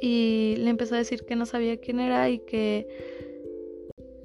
Y 0.00 0.56
le 0.58 0.70
empezó 0.70 0.94
a 0.94 0.98
decir 0.98 1.24
que 1.24 1.36
no 1.36 1.46
sabía 1.46 1.76
quién 1.76 2.00
era 2.00 2.28
y 2.28 2.40
que 2.40 2.88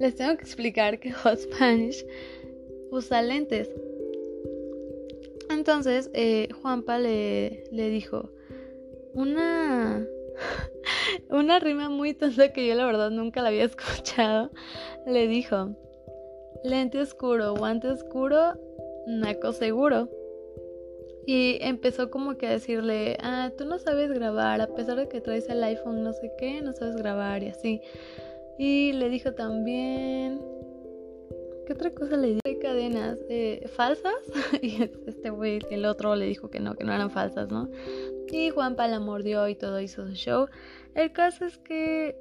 les 0.00 0.16
tengo 0.16 0.36
que 0.36 0.42
explicar 0.42 0.98
que 0.98 1.12
Hot 1.22 1.38
Spanish 1.38 2.04
usa 2.90 3.22
lentes. 3.22 3.70
Entonces, 5.50 6.10
eh, 6.14 6.48
Juanpa 6.60 6.98
le, 6.98 7.64
le 7.70 7.90
dijo 7.90 8.30
una, 9.12 10.04
una 11.30 11.58
rima 11.58 11.88
muy 11.88 12.14
tonta 12.14 12.52
que 12.52 12.66
yo 12.66 12.74
la 12.74 12.86
verdad 12.86 13.10
nunca 13.10 13.42
la 13.42 13.48
había 13.48 13.64
escuchado. 13.66 14.50
Le 15.06 15.28
dijo, 15.28 15.76
lente 16.64 16.98
oscuro, 16.98 17.54
guante 17.54 17.88
oscuro, 17.88 18.58
naco 19.06 19.52
seguro. 19.52 20.08
Y 21.26 21.58
empezó 21.60 22.10
como 22.10 22.36
que 22.38 22.46
a 22.46 22.50
decirle, 22.50 23.18
ah, 23.20 23.52
tú 23.56 23.66
no 23.66 23.78
sabes 23.78 24.10
grabar, 24.10 24.60
a 24.62 24.68
pesar 24.68 24.96
de 24.96 25.08
que 25.08 25.20
traes 25.20 25.48
el 25.48 25.62
iPhone 25.62 26.02
no 26.02 26.12
sé 26.12 26.32
qué, 26.38 26.62
no 26.62 26.72
sabes 26.72 26.96
grabar 26.96 27.42
y 27.42 27.48
así. 27.48 27.82
Y 28.60 28.92
le 28.92 29.08
dijo 29.08 29.32
también. 29.32 30.38
¿Qué 31.66 31.72
otra 31.72 31.90
cosa 31.92 32.18
le 32.18 32.28
dijo? 32.28 32.60
Cadenas 32.60 33.18
eh, 33.30 33.66
falsas. 33.74 34.12
y 34.60 34.82
este 35.06 35.30
güey, 35.30 35.60
el 35.70 35.86
otro, 35.86 36.14
le 36.14 36.26
dijo 36.26 36.50
que 36.50 36.60
no, 36.60 36.74
que 36.74 36.84
no 36.84 36.92
eran 36.92 37.10
falsas, 37.10 37.48
¿no? 37.48 37.70
Y 38.30 38.50
Juanpa 38.50 38.86
la 38.86 39.00
mordió 39.00 39.48
y 39.48 39.54
todo 39.54 39.80
hizo 39.80 40.06
su 40.06 40.12
show. 40.12 40.46
El 40.94 41.10
caso 41.10 41.46
es 41.46 41.56
que 41.56 42.14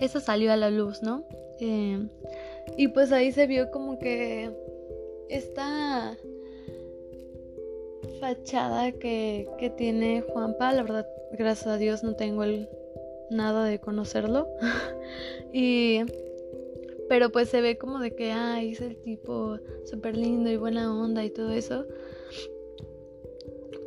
eso 0.00 0.18
salió 0.18 0.50
a 0.50 0.56
la 0.56 0.70
luz, 0.70 1.04
¿no? 1.04 1.24
Eh, 1.60 2.08
y 2.76 2.88
pues 2.88 3.12
ahí 3.12 3.30
se 3.30 3.46
vio 3.46 3.70
como 3.70 3.96
que 4.00 4.50
esta 5.28 6.16
fachada 8.18 8.90
que, 8.90 9.46
que 9.56 9.70
tiene 9.70 10.22
Juanpa, 10.22 10.72
la 10.72 10.82
verdad, 10.82 11.06
gracias 11.30 11.68
a 11.68 11.76
Dios 11.76 12.02
no 12.02 12.16
tengo 12.16 12.42
el 12.42 12.68
nada 13.30 13.64
de 13.64 13.80
conocerlo. 13.80 14.48
y 15.52 16.00
pero 17.08 17.30
pues 17.30 17.48
se 17.48 17.60
ve 17.60 17.76
como 17.76 17.98
de 17.98 18.14
que 18.14 18.30
ay, 18.30 18.72
es 18.72 18.80
el 18.80 18.96
tipo 18.96 19.58
súper 19.84 20.16
lindo 20.16 20.50
y 20.50 20.56
buena 20.56 20.94
onda 20.94 21.24
y 21.24 21.30
todo 21.30 21.50
eso. 21.50 21.86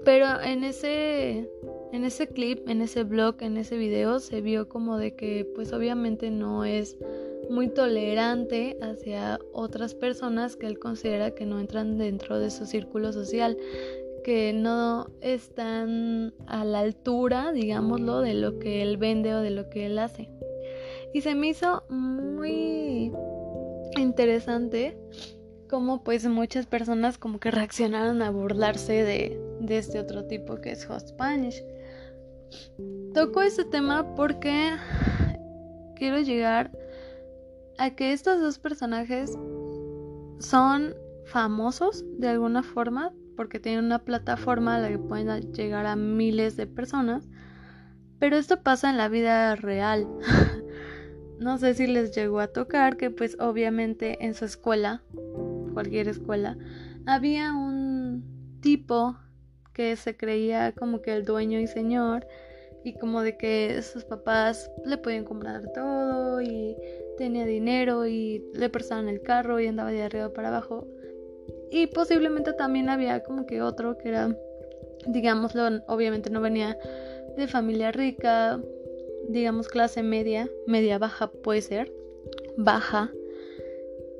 Pero 0.04 0.42
en 0.42 0.64
ese 0.64 1.50
en 1.94 2.04
ese 2.04 2.28
clip, 2.28 2.68
en 2.68 2.82
ese 2.82 3.04
blog, 3.04 3.36
en 3.42 3.56
ese 3.56 3.78
video 3.78 4.20
se 4.20 4.42
vio 4.42 4.68
como 4.68 4.98
de 4.98 5.16
que 5.16 5.48
pues 5.56 5.72
obviamente 5.74 6.32
no 6.32 6.66
es 6.66 6.98
muy 7.50 7.70
tolerante 7.70 8.78
hacia 8.82 9.40
otras 9.52 9.94
personas 9.94 10.56
que 10.56 10.66
él 10.66 10.80
considera 10.80 11.32
que 11.32 11.46
no 11.46 11.60
entran 11.60 11.98
dentro 11.98 12.40
de 12.40 12.50
su 12.50 12.66
círculo 12.66 13.14
social 13.14 13.58
que 14.24 14.54
no 14.54 15.08
están 15.22 16.34
a 16.48 16.66
la 16.66 16.80
altura, 16.80 17.52
digámoslo, 17.52 18.22
de 18.22 18.34
lo 18.34 18.60
que 18.60 18.82
él 18.82 18.98
vende 18.98 19.36
o 19.36 19.42
de 19.42 19.52
lo 19.52 19.70
que 19.70 19.86
él 19.86 20.00
hace. 20.00 20.30
Y 21.14 21.22
se 21.22 21.36
me 21.36 21.48
hizo 21.48 21.84
muy 21.90 23.14
interesante 23.98 24.98
como 25.70 26.04
pues 26.04 26.26
muchas 26.28 26.66
personas 26.66 27.18
como 27.18 27.40
que 27.40 27.52
reaccionaron 27.52 28.22
a 28.22 28.30
burlarse 28.30 29.04
de, 29.04 29.40
este 29.70 30.00
otro 30.00 30.26
tipo 30.26 30.56
que 30.62 30.72
es 30.72 30.86
Hot 30.86 31.08
Spanish. 31.08 31.64
Toco 33.14 33.42
este 33.42 33.66
tema 33.66 34.16
porque 34.16 34.72
quiero 35.96 36.20
llegar 36.20 36.72
a 37.78 37.96
que 37.96 38.14
estos 38.14 38.40
dos 38.40 38.60
personajes 38.60 39.32
son 40.40 40.96
famosos 41.26 42.04
de 42.20 42.30
alguna 42.30 42.62
forma 42.64 43.14
porque 43.36 43.60
tienen 43.60 43.86
una 43.86 44.00
plataforma 44.00 44.76
a 44.76 44.80
la 44.80 44.90
que 44.90 45.00
pueden 45.00 45.54
llegar 45.54 45.86
a 45.86 45.96
miles 45.96 46.58
de 46.58 46.68
personas. 46.68 47.28
Pero 48.20 48.38
esto 48.38 48.62
pasa 48.62 48.90
en 48.90 48.98
la 48.98 49.10
vida 49.10 49.56
real. 49.56 50.08
no 51.40 51.58
sé 51.58 51.74
si 51.74 51.88
les 51.88 52.16
llegó 52.16 52.40
a 52.40 52.48
tocar 52.48 52.98
que 52.98 53.10
pues 53.10 53.38
obviamente 53.40 54.26
en 54.26 54.34
su 54.34 54.46
escuela, 54.46 55.04
cualquier 55.74 56.08
escuela, 56.08 56.58
había 57.06 57.54
un 57.54 58.24
tipo 58.62 59.18
que 59.74 59.96
se 59.96 60.16
creía 60.16 60.72
como 60.72 61.02
que 61.02 61.14
el 61.16 61.26
dueño 61.26 61.60
y 61.60 61.68
señor 61.68 62.26
y 62.84 62.94
como 62.98 63.22
de 63.22 63.38
que 63.38 63.82
sus 63.82 64.06
papás 64.06 64.70
le 64.86 64.98
podían 64.98 65.26
comprar 65.26 65.72
todo 65.74 66.42
y 66.42 66.76
tenía 67.18 67.46
dinero 67.46 68.06
y 68.06 68.44
le 68.54 68.70
prestaban 68.70 69.10
el 69.10 69.22
carro 69.22 69.60
y 69.60 69.68
andaba 69.68 69.92
de 69.92 70.04
arriba 70.04 70.34
para 70.34 70.50
abajo 70.50 70.88
y 71.74 71.88
posiblemente 71.88 72.54
también 72.54 72.88
había 72.88 73.24
como 73.24 73.48
que 73.48 73.64
otro 73.64 73.98
que 73.98 74.10
era, 74.10 74.38
digámoslo, 75.08 75.82
obviamente 75.88 76.30
no 76.30 76.40
venía 76.40 76.78
de 77.36 77.48
familia 77.48 77.92
rica, 77.92 78.62
digamos 79.28 79.70
clase 79.70 80.04
media, 80.04 80.48
media 80.68 81.00
baja 81.00 81.32
puede 81.32 81.62
ser, 81.62 81.92
baja. 82.58 83.12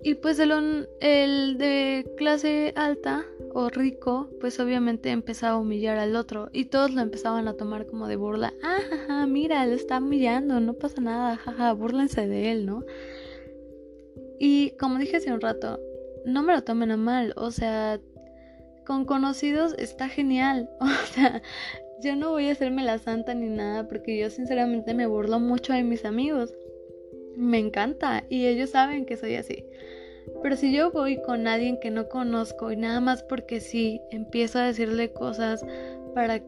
Y 0.02 0.16
pues 0.16 0.40
el, 0.40 0.90
el 1.00 1.60
de 1.60 2.12
clase 2.18 2.74
alta 2.76 3.24
o 3.54 3.70
rico, 3.70 4.30
pues 4.42 4.60
obviamente 4.60 5.12
empezaba 5.12 5.54
a 5.54 5.60
humillar 5.60 6.00
al 6.00 6.16
otro 6.16 6.50
y 6.54 6.66
todos 6.66 6.92
lo 6.92 7.02
empezaban 7.02 7.48
a 7.48 7.54
tomar 7.54 7.86
como 7.86 8.08
de 8.08 8.16
burla. 8.16 8.52
Ah, 8.64 9.28
mira, 9.28 9.64
le 9.68 9.76
está 9.76 10.00
humillando, 10.00 10.60
no 10.60 10.74
pasa 10.74 11.02
nada, 11.02 11.38
jaja, 11.38 11.72
burlense 11.74 12.28
de 12.28 12.52
él, 12.52 12.66
¿no? 12.66 12.84
Y 14.40 14.72
como 14.72 14.98
dije 14.98 15.18
hace 15.18 15.32
un 15.32 15.40
rato, 15.40 15.80
no 16.26 16.44
me 16.44 16.54
lo 16.54 16.64
tomen 16.64 16.92
a 16.92 16.98
mal, 16.98 17.34
o 17.36 17.52
sea, 17.52 18.00
con 18.86 19.06
conocidos 19.06 19.76
está 19.78 20.10
genial, 20.10 20.70
o 20.80 21.14
sea, 21.14 21.42
yo 22.02 22.16
no 22.16 22.32
voy 22.32 22.50
a 22.50 22.52
hacerme 22.52 22.84
la 22.84 22.98
santa 22.98 23.34
ni 23.34 23.48
nada 23.48 23.88
porque 23.88 24.18
yo 24.18 24.30
sinceramente 24.30 24.94
me 24.94 25.08
burlo 25.08 25.40
mucho 25.40 25.74
de 25.74 25.84
mis 25.84 26.06
amigos, 26.06 26.54
me 27.36 27.60
encanta 27.60 28.24
y 28.30 28.46
ellos 28.46 28.72
saben 28.72 29.06
que 29.06 29.18
soy 29.18 29.36
así. 29.36 29.66
Pero 30.42 30.56
si 30.56 30.74
yo 30.74 30.92
voy 30.92 31.22
con 31.22 31.48
alguien 31.48 31.80
que 31.80 31.92
no 31.92 32.08
conozco 32.08 32.72
y 32.72 32.78
nada 32.78 33.00
más 33.00 33.24
porque 33.24 33.60
sí, 33.60 34.00
empiezo 34.12 34.60
a 34.60 34.68
decirle 34.68 35.12
cosas 35.12 35.66
para 36.14 36.42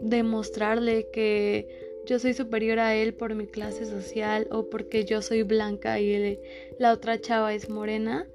demostrarle 0.00 1.08
que 1.12 1.68
yo 2.06 2.18
soy 2.18 2.34
superior 2.34 2.80
a 2.80 2.94
él 2.94 3.14
por 3.14 3.34
mi 3.34 3.46
clase 3.46 3.86
social 3.86 4.48
o 4.50 4.68
porque 4.68 5.04
yo 5.04 5.22
soy 5.22 5.44
blanca 5.44 6.00
y 6.00 6.40
la 6.78 6.92
otra 6.92 7.20
chava 7.20 7.54
es 7.54 7.68
morena, 7.68 8.26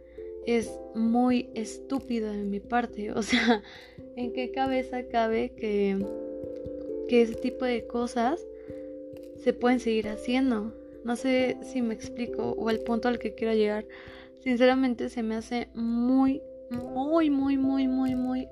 es 0.48 0.72
muy 0.96 1.50
estúpido 1.54 2.32
de 2.32 2.44
mi 2.44 2.60
parte. 2.60 3.12
O 3.12 3.22
sea, 3.22 3.62
¿en 4.16 4.34
qué 4.34 4.52
cabeza 4.52 5.04
cabe 5.04 5.52
que, 5.52 5.98
que 7.08 7.22
ese 7.22 7.36
tipo 7.36 7.66
de 7.66 7.86
cosas 7.86 8.42
se 9.44 9.54
pueden 9.54 9.80
seguir 9.80 10.08
haciendo? 10.08 10.74
No 11.04 11.16
sé 11.16 11.58
si 11.62 11.82
me 11.82 11.94
explico 11.94 12.52
o 12.52 12.70
el 12.70 12.80
punto 12.80 13.10
al 13.10 13.20
que 13.20 13.36
quiero 13.36 13.54
llegar. 13.54 13.86
Sinceramente 14.40 15.10
se 15.10 15.22
me 15.22 15.36
hace 15.36 15.68
muy, 15.76 16.42
muy, 16.72 17.30
muy, 17.30 17.58
muy, 17.58 17.88
muy, 17.88 18.16
muy 18.16 18.48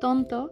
tonto 0.00 0.50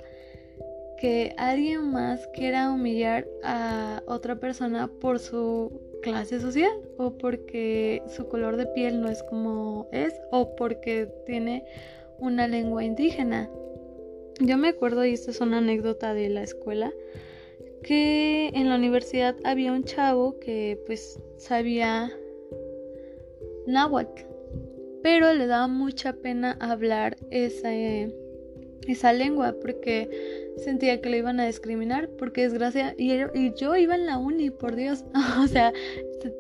que 0.99 1.35
alguien 1.37 1.91
más 1.91 2.27
quiera 2.29 2.71
humillar 2.71 3.27
a 3.43 4.03
otra 4.07 4.37
persona 4.37 4.89
por 4.89 5.19
su 5.19 5.92
clase 6.03 6.41
social 6.41 6.73
o 6.99 7.17
porque 7.17 8.03
su 8.09 8.29
color 8.29 8.57
de 8.57 8.67
piel 8.67 9.01
no 9.01 9.09
es 9.09 9.23
como 9.23 9.89
es 9.93 10.15
o 10.31 10.55
porque 10.57 11.09
tiene 11.25 11.65
una 12.19 12.47
lengua 12.47 12.85
indígena. 12.85 13.49
Yo 14.41 14.59
me 14.59 14.69
acuerdo, 14.69 15.05
y 15.05 15.15
esta 15.15 15.31
es 15.31 15.41
una 15.41 15.59
anécdota 15.59 16.15
de 16.15 16.29
la 16.29 16.43
escuela, 16.43 16.93
que 17.83 18.51
en 18.55 18.69
la 18.69 18.77
universidad 18.77 19.37
había 19.45 19.73
un 19.73 19.85
chavo 19.85 20.39
que 20.39 20.81
pues 20.87 21.21
sabía 21.37 22.13
náhuatl, 23.67 24.23
pero 25.03 25.33
le 25.33 25.47
daba 25.47 25.67
mucha 25.67 26.13
pena 26.15 26.57
hablar 26.61 27.17
esa, 27.31 27.71
esa 28.87 29.13
lengua 29.13 29.55
porque 29.61 30.09
sentía 30.57 31.01
que 31.01 31.09
le 31.09 31.19
iban 31.19 31.41
a 31.41 31.47
discriminar 31.47 32.09
porque 32.19 32.43
desgracia 32.43 32.95
y, 32.99 33.13
y 33.35 33.55
yo 33.55 33.77
iba 33.77 33.95
en 33.95 34.07
la 34.07 34.19
uni, 34.19 34.51
por 34.51 34.77
Dios, 34.77 35.05
o 35.43 35.47
sea, 35.47 35.73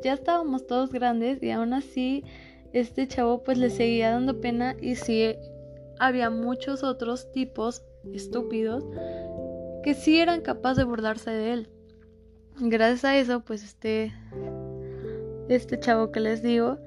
ya 0.02 0.14
estábamos 0.14 0.66
todos 0.66 0.92
grandes 0.92 1.42
y 1.42 1.50
aún 1.50 1.72
así 1.72 2.24
este 2.72 3.06
chavo 3.06 3.42
pues 3.42 3.58
le 3.58 3.70
seguía 3.70 4.10
dando 4.10 4.40
pena 4.40 4.76
y 4.80 4.96
sí 4.96 5.34
había 5.98 6.30
muchos 6.30 6.82
otros 6.82 7.30
tipos 7.32 7.84
estúpidos 8.12 8.84
que 9.82 9.94
sí 9.94 10.18
eran 10.18 10.40
capaces 10.40 10.78
de 10.78 10.84
burlarse 10.84 11.30
de 11.30 11.52
él. 11.52 11.68
Gracias 12.60 13.04
a 13.04 13.16
eso 13.16 13.40
pues 13.40 13.62
este 13.62 14.12
este 15.48 15.78
chavo 15.78 16.12
que 16.12 16.20
les 16.20 16.42
digo 16.42 16.78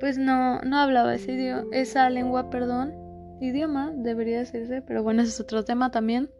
pues 0.00 0.18
no 0.18 0.60
no 0.60 0.78
hablaba 0.78 1.14
ese 1.14 1.32
idioma, 1.32 1.64
esa 1.72 2.10
lengua, 2.10 2.50
perdón, 2.50 3.03
idioma 3.44 3.92
debería 3.94 4.38
decirse, 4.38 4.82
pero 4.82 5.02
bueno, 5.02 5.22
ese 5.22 5.30
es 5.30 5.40
otro 5.40 5.64
tema 5.64 5.90
también 5.90 6.30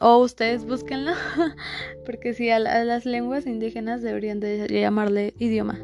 o 0.00 0.18
ustedes 0.18 0.64
búsquenlo, 0.64 1.12
porque 2.06 2.34
si 2.34 2.50
a, 2.50 2.58
las 2.58 3.04
lenguas 3.06 3.46
indígenas 3.46 4.02
deberían 4.02 4.40
de 4.40 4.66
llamarle 4.68 5.34
idioma. 5.38 5.78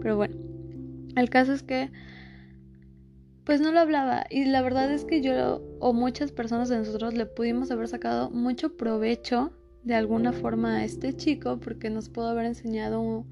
Pero 0.00 0.16
bueno, 0.16 0.36
el 1.16 1.30
caso 1.30 1.52
es 1.52 1.62
que 1.62 1.90
pues 3.44 3.60
no 3.60 3.72
lo 3.72 3.80
hablaba 3.80 4.26
y 4.30 4.44
la 4.44 4.62
verdad 4.62 4.92
es 4.92 5.04
que 5.04 5.22
yo 5.22 5.62
o 5.80 5.92
muchas 5.92 6.30
personas 6.30 6.68
de 6.68 6.78
nosotros 6.78 7.14
le 7.14 7.26
pudimos 7.26 7.70
haber 7.70 7.88
sacado 7.88 8.30
mucho 8.30 8.76
provecho 8.76 9.52
de 9.82 9.94
alguna 9.94 10.32
forma 10.32 10.76
a 10.76 10.84
este 10.84 11.14
chico 11.14 11.58
porque 11.58 11.90
nos 11.90 12.10
pudo 12.10 12.28
haber 12.28 12.46
enseñado 12.46 13.24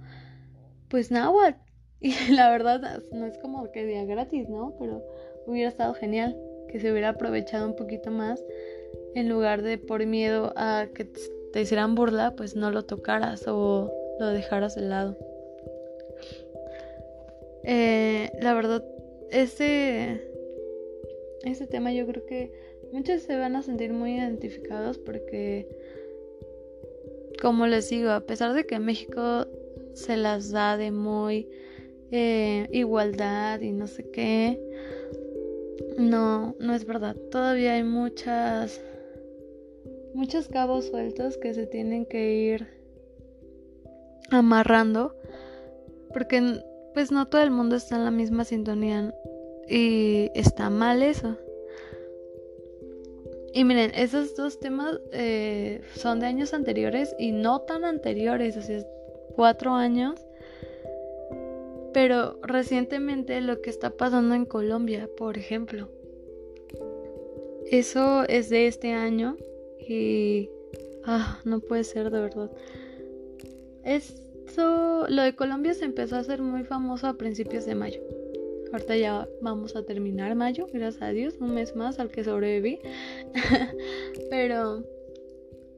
pues 0.89 1.11
náhuatl 1.11 1.61
y 2.01 2.15
la 2.33 2.51
verdad 2.51 3.03
no 3.13 3.27
es 3.27 3.39
como 3.39 3.71
que 3.71 3.85
día 3.85 4.05
gratis, 4.05 4.49
¿no? 4.49 4.75
Pero 4.79 5.05
hubiera 5.47 5.69
estado 5.69 5.95
genial 5.95 6.37
que 6.69 6.81
se 6.81 6.91
hubiera 6.93 7.11
aprovechado 7.11 7.67
un 7.67 7.77
poquito 7.77 8.11
más 8.11 8.43
en 9.15 9.29
lugar 9.29 9.63
de 9.63 9.79
por 9.79 10.05
miedo 10.07 10.53
a 10.57 10.89
que 10.95 11.07
te 11.53 11.61
hicieran 11.61 11.95
burla, 11.95 12.35
pues 12.37 12.57
no 12.57 12.71
lo 12.71 12.85
tocaras 12.85 13.47
o 13.49 13.93
lo 14.19 14.27
dejaras 14.29 14.75
de 14.75 14.83
lado. 14.83 15.17
Eh, 17.65 18.31
la 18.41 18.55
verdad, 18.55 18.85
ese, 19.31 20.23
ese 21.45 21.67
tema 21.67 21.93
yo 21.93 22.07
creo 22.07 22.25
que 22.27 22.53
muchos 22.93 23.23
se 23.23 23.37
van 23.37 23.57
a 23.57 23.63
sentir 23.63 23.93
muy 23.93 24.15
identificados 24.17 24.99
porque, 24.99 25.69
como 27.41 27.67
les 27.67 27.91
digo, 27.91 28.11
a 28.11 28.21
pesar 28.21 28.55
de 28.55 28.65
que 28.65 28.79
México 28.79 29.47
se 29.93 30.17
las 30.17 30.51
da 30.51 30.77
de 30.77 30.91
muy 30.91 31.49
eh, 32.11 32.69
igualdad 32.73 33.61
y 33.61 33.73
no 33.73 33.87
sé 33.87 34.09
qué, 34.11 34.59
no, 35.99 36.55
no 36.59 36.75
es 36.75 36.87
verdad. 36.87 37.17
Todavía 37.31 37.75
hay 37.75 37.83
muchas 37.83 38.81
muchos 40.15 40.49
cabos 40.49 40.87
sueltos 40.87 41.37
que 41.37 41.55
se 41.55 41.67
tienen 41.67 42.07
que 42.07 42.35
ir 42.35 42.67
amarrando 44.31 45.15
porque 46.13 46.63
pues 46.95 47.13
no 47.13 47.29
todo 47.29 47.43
el 47.43 47.51
mundo 47.51 47.77
está 47.77 47.97
en 47.97 48.05
la 48.05 48.11
misma 48.11 48.45
sintonía 48.45 49.15
y 49.69 50.31
está 50.35 50.71
mal 50.71 51.03
eso. 51.03 51.37
Y 53.53 53.65
miren, 53.65 53.93
esos 53.95 54.37
dos 54.37 54.61
temas 54.61 54.99
eh, 55.13 55.83
son 55.95 56.21
de 56.21 56.27
años 56.27 56.55
anteriores 56.55 57.15
y 57.19 57.33
no 57.33 57.61
tan 57.63 57.85
anteriores, 57.85 58.57
o 58.57 58.63
sea, 58.63 58.85
cuatro 59.35 59.73
años. 59.73 60.15
Pero 61.99 62.39
recientemente 62.45 63.41
lo 63.41 63.61
que 63.61 63.71
está 63.71 63.91
pasando 63.91 64.37
en 64.37 64.45
Colombia, 64.45 65.11
por 65.17 65.37
ejemplo, 65.37 65.89
eso 67.73 68.23
es 68.29 68.49
de 68.51 68.69
este 68.69 68.93
año 68.93 69.37
y... 69.81 70.49
Ah, 71.03 71.41
no 71.45 71.59
puede 71.59 71.83
ser 71.83 72.13
de 72.13 72.21
verdad. 72.21 72.53
Esto, 73.83 75.09
lo 75.09 75.23
de 75.23 75.35
Colombia 75.35 75.75
se 75.75 75.87
empezó 75.87 76.15
a 76.15 76.21
hacer 76.21 76.41
muy 76.41 76.63
famoso 76.63 77.09
a 77.09 77.15
principios 77.15 77.67
de 77.67 77.75
mayo. 77.75 78.01
Ahorita 78.73 78.97
ya 78.97 79.29
vamos 79.41 79.75
a 79.75 79.83
terminar 79.83 80.37
mayo, 80.37 80.69
gracias 80.73 81.03
a 81.03 81.09
Dios, 81.09 81.35
un 81.41 81.53
mes 81.53 81.75
más 81.75 81.99
al 81.99 82.13
que 82.13 82.23
sobreviví. 82.23 82.79
Pero 84.31 84.85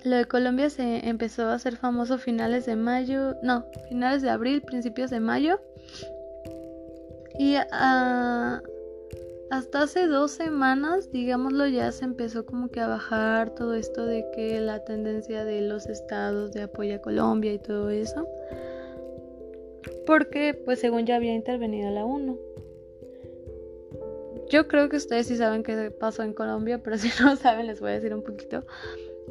lo 0.04 0.16
de 0.16 0.24
Colombia 0.24 0.70
se 0.70 1.08
empezó 1.08 1.46
a 1.46 1.54
hacer 1.54 1.76
famoso 1.76 2.18
finales 2.18 2.66
de 2.66 2.76
mayo, 2.76 3.36
no, 3.42 3.66
finales 3.88 4.22
de 4.22 4.30
abril, 4.30 4.62
principios 4.62 5.10
de 5.10 5.20
mayo. 5.20 5.60
Y 7.38 7.54
hasta 7.54 8.62
hace 9.82 10.06
dos 10.06 10.30
semanas, 10.30 11.10
digámoslo, 11.10 11.66
ya 11.66 11.90
se 11.92 12.04
empezó 12.04 12.46
como 12.46 12.68
que 12.68 12.80
a 12.80 12.86
bajar 12.86 13.54
todo 13.54 13.74
esto 13.74 14.06
de 14.06 14.24
que 14.34 14.60
la 14.60 14.84
tendencia 14.84 15.44
de 15.44 15.60
los 15.62 15.86
estados 15.86 16.52
de 16.52 16.62
apoyo 16.62 16.96
a 16.96 16.98
Colombia 16.98 17.52
y 17.52 17.58
todo 17.58 17.90
eso. 17.90 18.26
Porque 20.06 20.54
pues 20.64 20.80
según 20.80 21.06
ya 21.06 21.16
había 21.16 21.34
intervenido 21.34 21.90
la 21.90 22.04
ONU. 22.04 22.38
Yo 24.50 24.66
creo 24.66 24.88
que 24.88 24.96
ustedes 24.96 25.28
sí 25.28 25.36
saben 25.36 25.62
qué 25.62 25.90
pasó 25.92 26.24
en 26.24 26.32
Colombia, 26.32 26.82
pero 26.82 26.98
si 26.98 27.08
no 27.22 27.36
saben 27.36 27.66
les 27.66 27.80
voy 27.80 27.92
a 27.92 27.94
decir 27.94 28.14
un 28.14 28.22
poquito. 28.22 28.64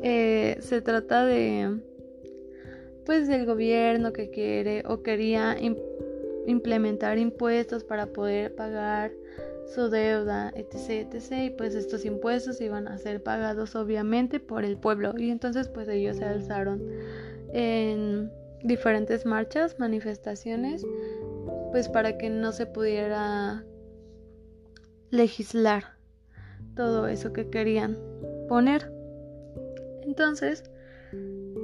Eh, 0.02 0.58
se 0.62 0.82
trata 0.82 1.26
de 1.26 1.80
pues 3.06 3.28
del 3.28 3.46
gobierno 3.46 4.14
que 4.14 4.30
quiere 4.30 4.84
o 4.86 5.02
quería 5.02 5.58
implementar 6.46 7.18
impuestos 7.18 7.84
para 7.84 8.06
poder 8.08 8.54
pagar 8.54 9.12
su 9.66 9.90
deuda, 9.90 10.52
etc, 10.56 11.14
etc. 11.14 11.32
Y 11.46 11.50
pues 11.52 11.76
estos 11.76 12.06
impuestos 12.06 12.62
iban 12.62 12.88
a 12.88 12.98
ser 12.98 13.22
pagados 13.24 13.76
obviamente 13.76 14.40
por 14.40 14.64
el 14.64 14.78
pueblo. 14.78 15.14
Y 15.18 15.30
entonces 15.32 15.68
pues 15.68 15.88
ellos 15.88 16.18
se 16.18 16.26
alzaron 16.26 16.82
en 17.54 18.32
diferentes 18.64 19.26
marchas, 19.26 19.80
manifestaciones, 19.80 20.86
pues 21.72 21.88
para 21.88 22.18
que 22.18 22.30
no 22.30 22.52
se 22.52 22.66
pudiera 22.66 23.64
legislar 25.12 25.98
todo 26.76 27.08
eso 27.08 27.34
que 27.34 27.50
querían 27.50 27.98
poner. 28.48 28.99
Entonces, 30.10 30.64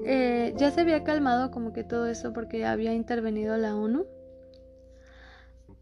eh, 0.05 0.53
ya 0.55 0.69
se 0.69 0.81
había 0.81 1.03
calmado 1.03 1.49
como 1.49 1.73
que 1.73 1.83
todo 1.83 2.05
eso 2.05 2.31
porque 2.31 2.63
había 2.63 2.93
intervenido 2.93 3.57
la 3.57 3.75
ONU. 3.75 4.05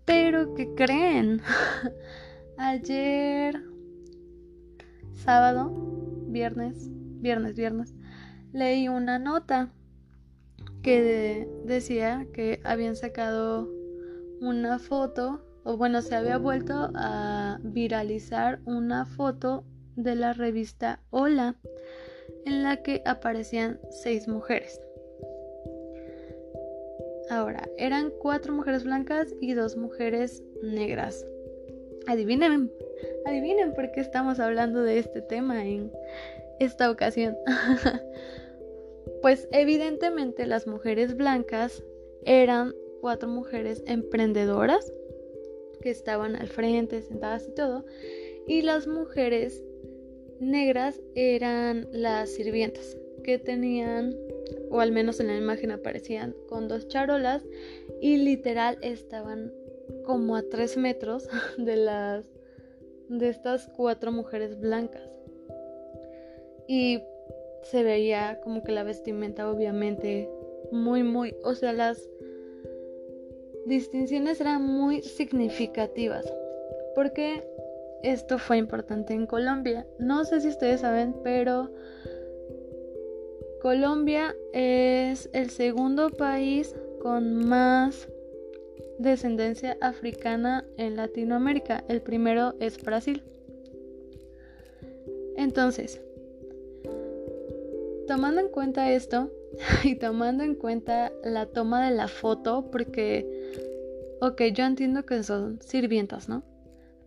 Pero, 0.06 0.54
¿qué 0.56 0.74
creen? 0.76 1.42
Ayer, 2.58 3.62
sábado, 5.14 5.74
viernes, 6.28 6.88
viernes, 7.20 7.56
viernes, 7.56 7.96
leí 8.54 8.88
una 8.88 9.20
nota 9.20 9.74
que 10.84 11.46
decía 11.66 12.28
que 12.34 12.62
habían 12.64 12.96
sacado 12.96 13.70
una 14.40 14.80
foto, 14.80 15.46
o 15.66 15.76
bueno, 15.76 16.02
se 16.02 16.16
había 16.16 16.38
vuelto 16.38 16.92
a 16.96 17.60
viralizar 17.62 18.62
una 18.64 19.06
foto 19.06 19.66
de 19.96 20.16
la 20.16 20.34
revista 20.34 21.00
Hola, 21.10 21.56
en 22.46 22.64
la 22.64 22.82
que 22.84 23.02
aparecían 23.06 23.80
seis 23.90 24.28
mujeres. 24.28 24.82
Ahora, 27.30 27.68
eran 27.78 28.12
cuatro 28.22 28.54
mujeres 28.54 28.84
blancas 28.84 29.34
y 29.42 29.54
dos 29.54 29.76
mujeres 29.76 30.44
negras. 30.62 31.26
adivinen, 32.08 32.72
adivinen 33.26 33.74
por 33.74 33.92
qué 33.92 34.02
estamos 34.02 34.40
hablando 34.40 34.84
de 34.84 35.00
este 35.00 35.22
tema 35.22 35.66
en 35.66 35.92
esta 36.60 36.92
ocasión. 36.92 37.36
pues 39.22 39.48
evidentemente 39.52 40.46
las 40.46 40.68
mujeres 40.68 41.16
blancas 41.16 41.84
eran 42.26 42.74
cuatro 43.02 43.30
mujeres 43.30 43.84
emprendedoras 43.88 44.94
que 45.82 45.90
estaban 45.90 46.36
al 46.36 46.48
frente, 46.48 47.02
sentadas 47.02 47.48
y 47.48 47.54
todo, 47.54 47.86
y 48.48 48.62
las 48.62 48.88
mujeres 48.88 49.64
negras 50.44 51.00
eran 51.16 51.88
las 51.92 52.30
sirvientas 52.30 52.98
que 53.24 53.38
tenían, 53.38 54.16
o 54.70 54.80
al 54.80 54.92
menos 54.92 55.20
en 55.20 55.28
la 55.28 55.38
imagen 55.38 55.72
aparecían, 55.72 56.36
con 56.48 56.68
dos 56.68 56.88
charolas 56.88 57.44
y 58.02 58.18
literal 58.18 58.78
estaban 58.82 59.52
como 60.06 60.36
a 60.36 60.44
tres 60.44 60.78
metros 60.78 61.28
de 61.58 61.78
las 61.78 62.26
de 63.10 63.30
estas 63.30 63.70
cuatro 63.76 64.12
mujeres 64.12 64.60
blancas. 64.60 65.10
Y 66.68 67.02
se 67.64 67.84
veía 67.84 68.40
como 68.44 68.64
que 68.64 68.72
la 68.72 68.84
vestimenta 68.84 69.50
obviamente 69.50 70.30
muy 70.72 71.04
muy 71.04 71.36
o 71.44 71.54
sea 71.56 71.74
las 71.74 72.10
distinciones 73.66 74.42
eran 74.42 74.64
muy 74.64 75.02
significativas. 75.02 76.26
Porque 76.96 77.44
esto 78.04 78.38
fue 78.38 78.58
importante 78.58 79.14
en 79.14 79.26
Colombia 79.26 79.88
no 79.98 80.26
sé 80.26 80.42
si 80.42 80.50
ustedes 80.50 80.82
saben 80.82 81.16
pero 81.24 81.72
Colombia 83.64 84.36
es 84.52 85.30
el 85.32 85.50
segundo 85.50 86.10
país 86.10 86.76
con 87.02 87.48
más 87.48 88.10
descendencia 89.00 89.78
africana 89.80 90.66
en 90.78 90.98
Latinoamérica. 90.98 91.84
El 91.88 92.02
primero 92.02 92.56
es 92.60 92.78
Brasil. 92.84 93.24
Entonces, 95.38 96.02
tomando 98.06 98.42
en 98.42 98.50
cuenta 98.50 98.92
esto 98.92 99.32
y 99.86 99.96
tomando 99.96 100.44
en 100.44 100.56
cuenta 100.56 101.14
la 101.24 101.46
toma 101.46 101.90
de 101.90 101.96
la 101.96 102.10
foto, 102.10 102.70
porque, 102.70 103.26
ok, 104.20 104.42
yo 104.54 104.66
entiendo 104.66 105.06
que 105.06 105.24
son 105.24 105.62
sirvientas, 105.62 106.28
¿no? 106.28 106.44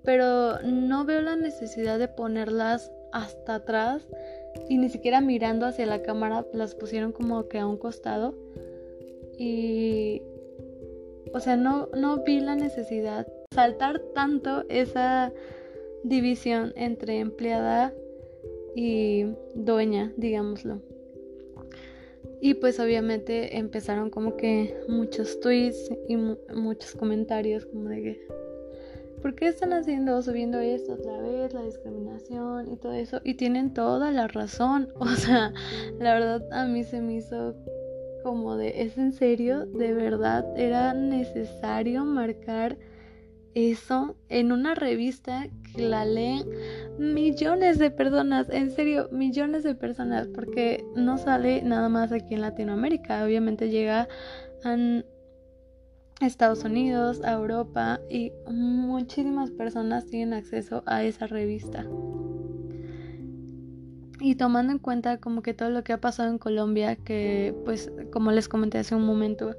Pero 0.07 0.63
no 0.63 1.05
veo 1.05 1.21
la 1.21 1.37
necesidad 1.37 1.99
de 1.99 2.09
ponerlas 2.09 2.91
hasta 3.13 3.57
atrás 3.57 4.07
y 4.71 4.79
ni 4.79 4.89
siquiera 4.89 5.21
mirando 5.21 5.67
hacia 5.67 5.85
la 5.85 6.03
cámara, 6.03 6.47
las 6.55 6.75
pusieron 6.75 7.13
como 7.13 7.49
que 7.49 7.59
a 7.59 7.67
un 7.67 7.77
costado. 7.77 8.35
Y 9.39 10.23
o 11.33 11.41
sea, 11.41 11.57
no, 11.57 11.89
no 11.95 12.23
vi 12.25 12.41
la 12.41 12.55
necesidad 12.55 13.27
saltar 13.55 14.01
tanto 14.15 14.65
esa 14.69 15.33
división 16.03 16.73
entre 16.77 17.19
empleada 17.19 17.93
y 18.75 19.27
dueña, 19.55 20.13
digámoslo. 20.17 20.81
Y 22.41 22.55
pues 22.55 22.79
obviamente 22.81 23.59
empezaron 23.59 24.11
como 24.11 24.37
que 24.37 24.79
muchos 24.89 25.41
tweets 25.41 25.91
y 26.09 26.17
muchos 26.17 26.93
comentarios 26.93 27.67
como 27.67 27.89
de 27.89 28.03
que 28.03 28.29
¿por 29.23 29.35
qué 29.35 29.49
están 29.49 29.73
haciendo 29.73 30.21
subiendo 30.23 30.59
esto 30.61 30.95
otra 30.95 31.19
vez, 31.19 31.53
la 31.53 31.63
discriminación 31.63 32.73
y 32.73 32.77
todo 32.77 32.93
eso? 32.93 33.21
Y 33.25 33.35
tienen 33.35 33.73
toda 33.75 34.11
la 34.11 34.29
razón. 34.29 34.89
O 34.99 35.07
sea, 35.07 35.53
la 35.99 36.15
verdad 36.15 36.43
a 36.53 36.67
mí 36.67 36.85
se 36.85 37.01
me 37.01 37.15
hizo 37.15 37.55
como 38.23 38.57
de, 38.57 38.83
¿es 38.83 38.99
en 38.99 39.13
serio? 39.13 39.67
¿De 39.67 39.93
verdad 39.93 40.45
era 40.57 40.95
necesario 40.95 42.05
marcar 42.05 42.77
eso 43.55 44.17
en 44.29 44.53
una 44.53 44.75
revista 44.75 45.47
que 45.75 45.83
la 45.83 46.05
leen 46.05 46.45
millones 46.99 47.79
de 47.79 47.91
personas? 47.91 48.49
En 48.51 48.71
serio, 48.71 49.09
millones 49.13 49.63
de 49.63 49.75
personas, 49.75 50.29
porque 50.29 50.85
no 50.97 51.19
sale 51.19 51.63
nada 51.63 51.89
más 51.89 52.11
aquí 52.11 52.35
en 52.35 52.41
Latinoamérica, 52.41 53.25
obviamente 53.25 53.71
llega 53.71 54.09
a 54.65 54.77
Estados 56.21 56.65
Unidos, 56.65 57.21
a 57.23 57.33
Europa 57.33 58.01
y 58.09 58.33
muchísimas 58.51 59.51
personas 59.51 60.07
tienen 60.07 60.33
acceso 60.33 60.83
a 60.87 61.05
esa 61.05 61.27
revista. 61.27 61.87
Y 64.19 64.37
tomando 64.37 64.73
en 64.73 64.79
cuenta 64.79 65.19
como 65.19 65.43
que 65.43 65.53
todo 65.53 65.69
lo 65.69 65.85
que 65.85 65.93
ha 65.93 66.01
pasado 66.01 66.31
en 66.31 66.39
Colombia, 66.39 66.97
que 66.97 67.55
pues 67.65 67.93
como 68.11 68.33
les 68.33 68.49
comenté 68.49 68.79
hace 68.79 68.95
un 68.95 69.05
momento, 69.05 69.55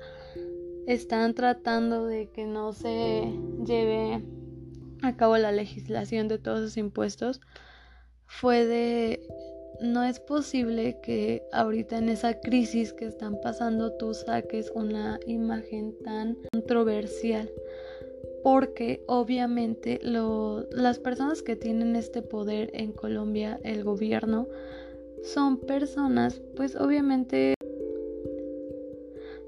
están 0.87 1.35
tratando 1.35 2.05
de 2.05 2.29
que 2.31 2.45
no 2.45 2.73
se 2.73 3.31
lleve 3.63 4.23
a 5.03 5.15
cabo 5.15 5.37
la 5.37 5.51
legislación 5.51 6.27
de 6.27 6.39
todos 6.39 6.61
esos 6.61 6.77
impuestos, 6.77 7.39
fue 8.25 8.65
de 8.65 9.21
no 9.81 10.03
es 10.03 10.19
posible 10.19 10.99
que 11.01 11.43
ahorita 11.51 11.97
en 11.97 12.09
esa 12.09 12.39
crisis 12.39 12.93
que 12.93 13.05
están 13.05 13.39
pasando 13.41 13.93
tú 13.93 14.13
saques 14.13 14.71
una 14.73 15.19
imagen 15.25 15.95
tan 16.03 16.37
controversial 16.51 17.49
porque 18.43 19.03
obviamente 19.07 19.99
las 20.01 20.99
personas 20.99 21.41
que 21.41 21.55
tienen 21.55 21.95
este 21.95 22.21
poder 22.21 22.69
en 22.73 22.93
Colombia, 22.93 23.59
el 23.63 23.83
gobierno, 23.83 24.47
son 25.23 25.57
personas, 25.59 26.41
pues 26.55 26.75
obviamente 26.75 27.55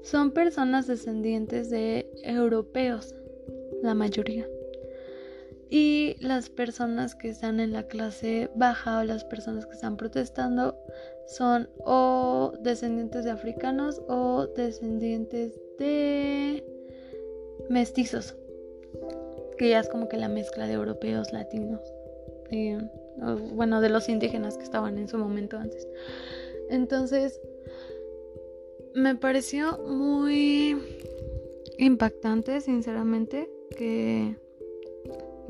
son 0.02 0.32
personas 0.32 0.86
descendientes 0.86 1.70
de 1.70 2.10
europeos, 2.22 3.14
la 3.82 3.94
mayoría. 3.94 4.46
Y 5.70 6.16
las 6.18 6.50
personas 6.50 7.14
que 7.14 7.28
están 7.28 7.60
en 7.60 7.72
la 7.72 7.84
clase 7.84 8.50
baja 8.56 9.00
o 9.00 9.04
las 9.04 9.24
personas 9.24 9.66
que 9.66 9.74
están 9.74 9.96
protestando 9.96 10.76
son 11.26 11.68
o 11.84 12.52
descendientes 12.60 13.24
de 13.24 13.30
africanos 13.30 14.02
o 14.08 14.48
descendientes 14.48 15.60
de 15.78 16.64
mestizos 17.68 18.34
que 19.60 19.68
ya 19.68 19.80
es 19.80 19.90
como 19.90 20.08
que 20.08 20.16
la 20.16 20.28
mezcla 20.30 20.66
de 20.66 20.72
europeos, 20.72 21.34
latinos, 21.34 21.82
bueno, 23.52 23.82
de 23.82 23.90
los 23.90 24.08
indígenas 24.08 24.56
que 24.56 24.64
estaban 24.64 24.96
en 24.96 25.06
su 25.06 25.18
momento 25.18 25.58
antes. 25.58 25.86
Entonces, 26.70 27.38
me 28.94 29.16
pareció 29.16 29.76
muy 29.86 30.78
impactante, 31.76 32.62
sinceramente, 32.62 33.50
que 33.76 34.34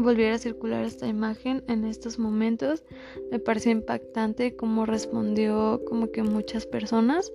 volviera 0.02 0.34
a 0.34 0.38
circular 0.38 0.84
esta 0.84 1.06
imagen 1.06 1.62
en 1.68 1.84
estos 1.84 2.18
momentos. 2.18 2.82
Me 3.30 3.38
pareció 3.38 3.72
impactante 3.72 4.56
cómo 4.56 4.86
respondió 4.86 5.80
como 5.86 6.10
que 6.10 6.22
muchas 6.22 6.66
personas 6.66 7.32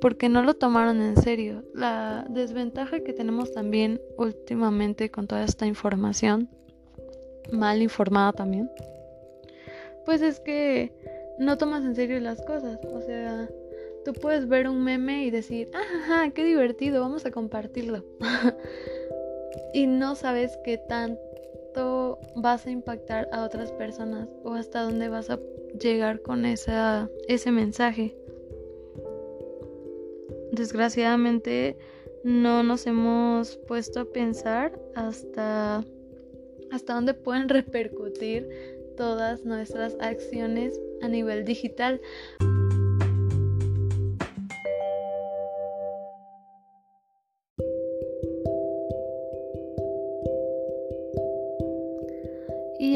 porque 0.00 0.28
no 0.28 0.42
lo 0.42 0.54
tomaron 0.54 1.02
en 1.02 1.16
serio. 1.16 1.64
La 1.74 2.26
desventaja 2.28 3.00
que 3.00 3.12
tenemos 3.12 3.52
también 3.52 4.00
últimamente 4.16 5.10
con 5.10 5.26
toda 5.26 5.44
esta 5.44 5.66
información, 5.66 6.48
mal 7.50 7.82
informada 7.82 8.32
también, 8.32 8.70
pues 10.04 10.22
es 10.22 10.40
que 10.40 10.92
no 11.38 11.58
tomas 11.58 11.84
en 11.84 11.94
serio 11.94 12.20
las 12.20 12.44
cosas. 12.44 12.78
O 12.84 13.00
sea, 13.02 13.48
tú 14.04 14.12
puedes 14.12 14.48
ver 14.48 14.68
un 14.68 14.82
meme 14.82 15.24
y 15.24 15.30
decir, 15.30 15.70
ajá, 15.74 16.30
qué 16.30 16.44
divertido, 16.44 17.00
vamos 17.00 17.26
a 17.26 17.30
compartirlo. 17.30 18.04
y 19.74 19.86
no 19.86 20.14
sabes 20.14 20.58
qué 20.64 20.78
tanto 21.72 22.18
vas 22.36 22.66
a 22.66 22.70
impactar 22.70 23.28
a 23.32 23.44
otras 23.44 23.72
personas 23.72 24.28
o 24.44 24.54
hasta 24.54 24.82
dónde 24.82 25.08
vas 25.08 25.30
a 25.30 25.38
llegar 25.80 26.22
con 26.22 26.44
esa, 26.44 27.08
ese 27.28 27.50
mensaje 27.50 28.16
desgraciadamente 30.52 31.76
no 32.24 32.62
nos 32.62 32.86
hemos 32.86 33.56
puesto 33.68 34.00
a 34.00 34.04
pensar 34.04 34.78
hasta, 34.94 35.84
hasta 36.70 36.94
dónde 36.94 37.14
pueden 37.14 37.48
repercutir 37.48 38.48
todas 38.96 39.44
nuestras 39.44 39.96
acciones 40.00 40.78
a 41.00 41.08
nivel 41.08 41.44
digital. 41.44 42.00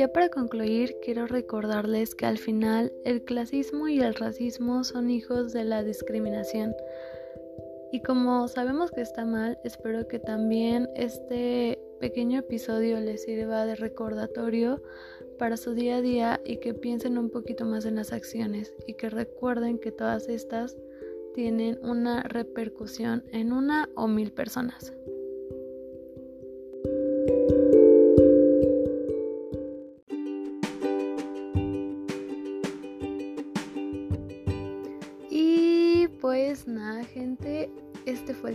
Ya 0.02 0.12
para 0.12 0.30
concluir, 0.30 0.96
quiero 1.00 1.28
recordarles 1.28 2.16
que 2.16 2.26
al 2.26 2.36
final 2.36 2.92
el 3.04 3.22
clasismo 3.22 3.86
y 3.86 4.00
el 4.00 4.16
racismo 4.16 4.82
son 4.82 5.10
hijos 5.10 5.52
de 5.52 5.62
la 5.62 5.84
discriminación. 5.84 6.74
Y 7.92 8.02
como 8.02 8.48
sabemos 8.48 8.90
que 8.90 9.00
está 9.00 9.24
mal, 9.24 9.60
espero 9.62 10.08
que 10.08 10.18
también 10.18 10.88
este 10.96 11.78
pequeño 12.00 12.40
episodio 12.40 12.98
les 12.98 13.22
sirva 13.22 13.64
de 13.64 13.76
recordatorio 13.76 14.82
para 15.38 15.56
su 15.56 15.72
día 15.72 15.98
a 15.98 16.02
día 16.02 16.40
y 16.44 16.56
que 16.56 16.74
piensen 16.74 17.16
un 17.16 17.30
poquito 17.30 17.64
más 17.64 17.84
en 17.84 17.94
las 17.94 18.12
acciones 18.12 18.74
y 18.88 18.94
que 18.94 19.08
recuerden 19.08 19.78
que 19.78 19.92
todas 19.92 20.28
estas 20.28 20.76
tienen 21.32 21.78
una 21.80 22.24
repercusión 22.24 23.22
en 23.30 23.52
una 23.52 23.88
o 23.94 24.08
mil 24.08 24.32
personas. 24.32 24.92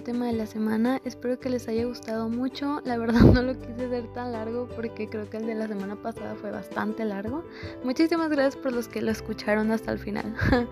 Tema 0.07 0.27
de 0.27 0.31
la 0.31 0.45
semana. 0.45 1.01
Espero 1.03 1.37
que 1.37 1.49
les 1.49 1.67
haya 1.67 1.83
gustado 1.83 2.29
mucho. 2.29 2.79
La 2.85 2.97
verdad 2.97 3.19
no 3.33 3.41
lo 3.41 3.59
quise 3.59 3.87
hacer 3.87 4.07
tan 4.13 4.31
largo 4.31 4.65
porque 4.73 5.09
creo 5.09 5.29
que 5.29 5.35
el 5.35 5.45
de 5.45 5.53
la 5.53 5.67
semana 5.67 5.97
pasada 5.97 6.33
fue 6.35 6.49
bastante 6.49 7.03
largo. 7.03 7.43
Muchísimas 7.83 8.29
gracias 8.29 8.55
por 8.55 8.71
los 8.71 8.87
que 8.87 9.01
lo 9.01 9.11
escucharon 9.11 9.69
hasta 9.69 9.91
el 9.91 9.99
final. 9.99 10.33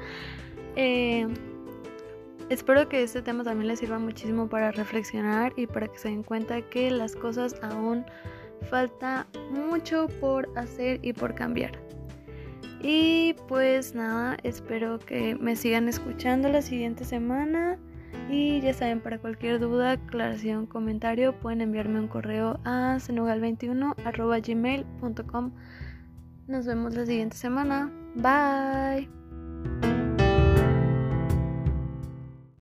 eh, 0.78 1.28
espero 2.48 2.88
que 2.88 3.04
este 3.04 3.22
tema 3.22 3.44
también 3.44 3.68
les 3.68 3.80
sirva 3.80 4.00
muchísimo 4.00 4.48
para 4.48 4.72
reflexionar 4.72 5.52
y 5.58 5.68
para 5.68 5.90
que 5.90 5.98
se 6.00 6.08
den 6.08 6.24
cuenta 6.24 6.62
que 6.62 6.90
las 6.90 7.14
cosas 7.14 7.58
aún 7.62 8.06
falta 8.70 9.28
mucho 9.52 10.08
por 10.22 10.48
hacer 10.58 11.02
y 11.04 11.12
por 11.12 11.36
cambiar. 11.36 11.78
Y 12.82 13.36
pues 13.50 13.96
nada, 13.96 14.38
espero 14.44 14.98
que 14.98 15.36
me 15.36 15.58
sigan 15.58 15.90
escuchando 15.90 16.48
la 16.48 16.62
siguiente 16.62 17.04
semana. 17.04 17.78
Y 18.30 18.61
ya 18.61 18.74
saben, 18.74 19.01
para 19.01 19.20
cualquier 19.20 19.59
duda, 19.59 19.91
aclaración, 19.91 20.66
comentario, 20.66 21.39
pueden 21.39 21.61
enviarme 21.61 21.99
un 21.99 22.07
correo 22.07 22.59
a 22.63 22.95
senugal21.gmail.com. 22.97 25.51
Nos 26.47 26.66
vemos 26.66 26.95
la 26.95 27.05
siguiente 27.05 27.38
semana. 27.38 27.91
Bye. 28.16 29.07